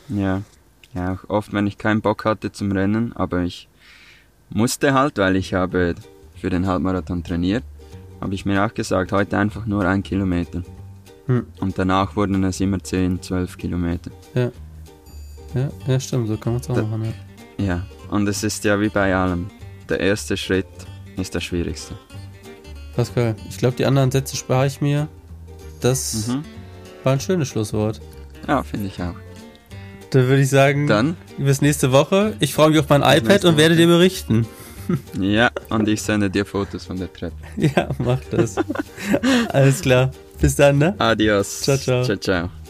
Ja. 0.08 0.42
Ja, 0.94 1.14
auch 1.14 1.30
oft, 1.30 1.52
wenn 1.52 1.68
ich 1.68 1.78
keinen 1.78 2.00
Bock 2.00 2.24
hatte 2.24 2.54
zum 2.54 2.72
Rennen, 2.72 3.12
aber 3.14 3.44
ich 3.44 3.68
musste 4.50 4.94
halt, 4.94 5.18
weil 5.18 5.36
ich 5.36 5.54
habe 5.54 5.96
für 6.36 6.50
den 6.50 6.68
Halbmarathon 6.68 7.24
trainiert, 7.24 7.64
habe 8.22 8.34
ich 8.34 8.46
mir 8.46 8.66
auch 8.66 8.74
gesagt, 8.74 9.12
heute 9.12 9.38
einfach 9.38 9.66
nur 9.66 9.86
ein 9.86 10.04
Kilometer. 10.04 10.64
Hm. 11.28 11.46
Und 11.60 11.78
danach 11.78 12.16
wurden 12.16 12.44
es 12.44 12.60
immer 12.60 12.82
10, 12.82 13.22
12 13.22 13.58
Kilometer. 13.58 14.12
Ja. 14.34 14.52
Ja, 15.54 15.70
ja 15.88 16.00
stimmt, 16.00 16.28
so 16.28 16.38
kann 16.38 16.54
man 16.54 16.62
es 16.62 16.70
auch 16.70 16.76
da, 16.76 16.84
machen. 16.84 17.14
Ja. 17.58 17.66
ja, 17.66 17.86
und 18.10 18.28
es 18.28 18.44
ist 18.44 18.64
ja 18.64 18.80
wie 18.80 18.90
bei 18.90 19.16
allem. 19.16 19.48
Der 19.90 20.00
erste 20.00 20.36
Schritt 20.36 20.68
ist 21.18 21.34
der 21.34 21.40
schwierigste. 21.40 21.96
Pascal, 22.96 23.36
ich 23.50 23.58
glaube, 23.58 23.76
die 23.76 23.86
anderen 23.86 24.12
Sätze 24.12 24.36
spare 24.36 24.68
ich 24.68 24.82
mir. 24.82 25.08
Das 25.82 26.28
mhm. 26.28 26.44
war 27.04 27.14
ein 27.14 27.20
schönes 27.20 27.48
Schlusswort. 27.48 28.02
Ja, 28.48 28.64
finde 28.64 28.88
ich 28.88 29.02
auch. 29.02 29.16
Dann 30.12 30.28
würde 30.28 30.42
ich 30.42 30.50
sagen, 30.50 30.88
Dann 30.88 31.18
bis 31.38 31.62
nächste 31.62 31.92
Woche. 31.92 32.36
Ich 32.40 32.54
freue 32.54 32.70
mich 32.70 32.80
auf 32.80 32.90
mein 32.90 33.02
iPad 33.02 33.46
und 33.46 33.58
werde 33.58 33.76
dir 33.76 33.88
berichten. 33.88 34.48
Ja, 35.20 35.50
und 35.70 35.88
ich 35.88 36.02
sende 36.02 36.30
dir 36.30 36.46
Fotos 36.46 36.86
von 36.86 36.98
der 36.98 37.12
Treppe. 37.12 37.36
Ja, 37.58 37.90
mach 37.98 38.20
das. 38.32 38.56
Alles 39.50 39.82
klar. 39.82 40.12
Bis 40.40 40.56
dann, 40.56 40.78
ne? 40.78 40.96
Adios. 40.98 41.62
Ciao, 41.62 41.78
ciao. 41.78 42.04
Ciao, 42.04 42.18
ciao. 42.18 42.65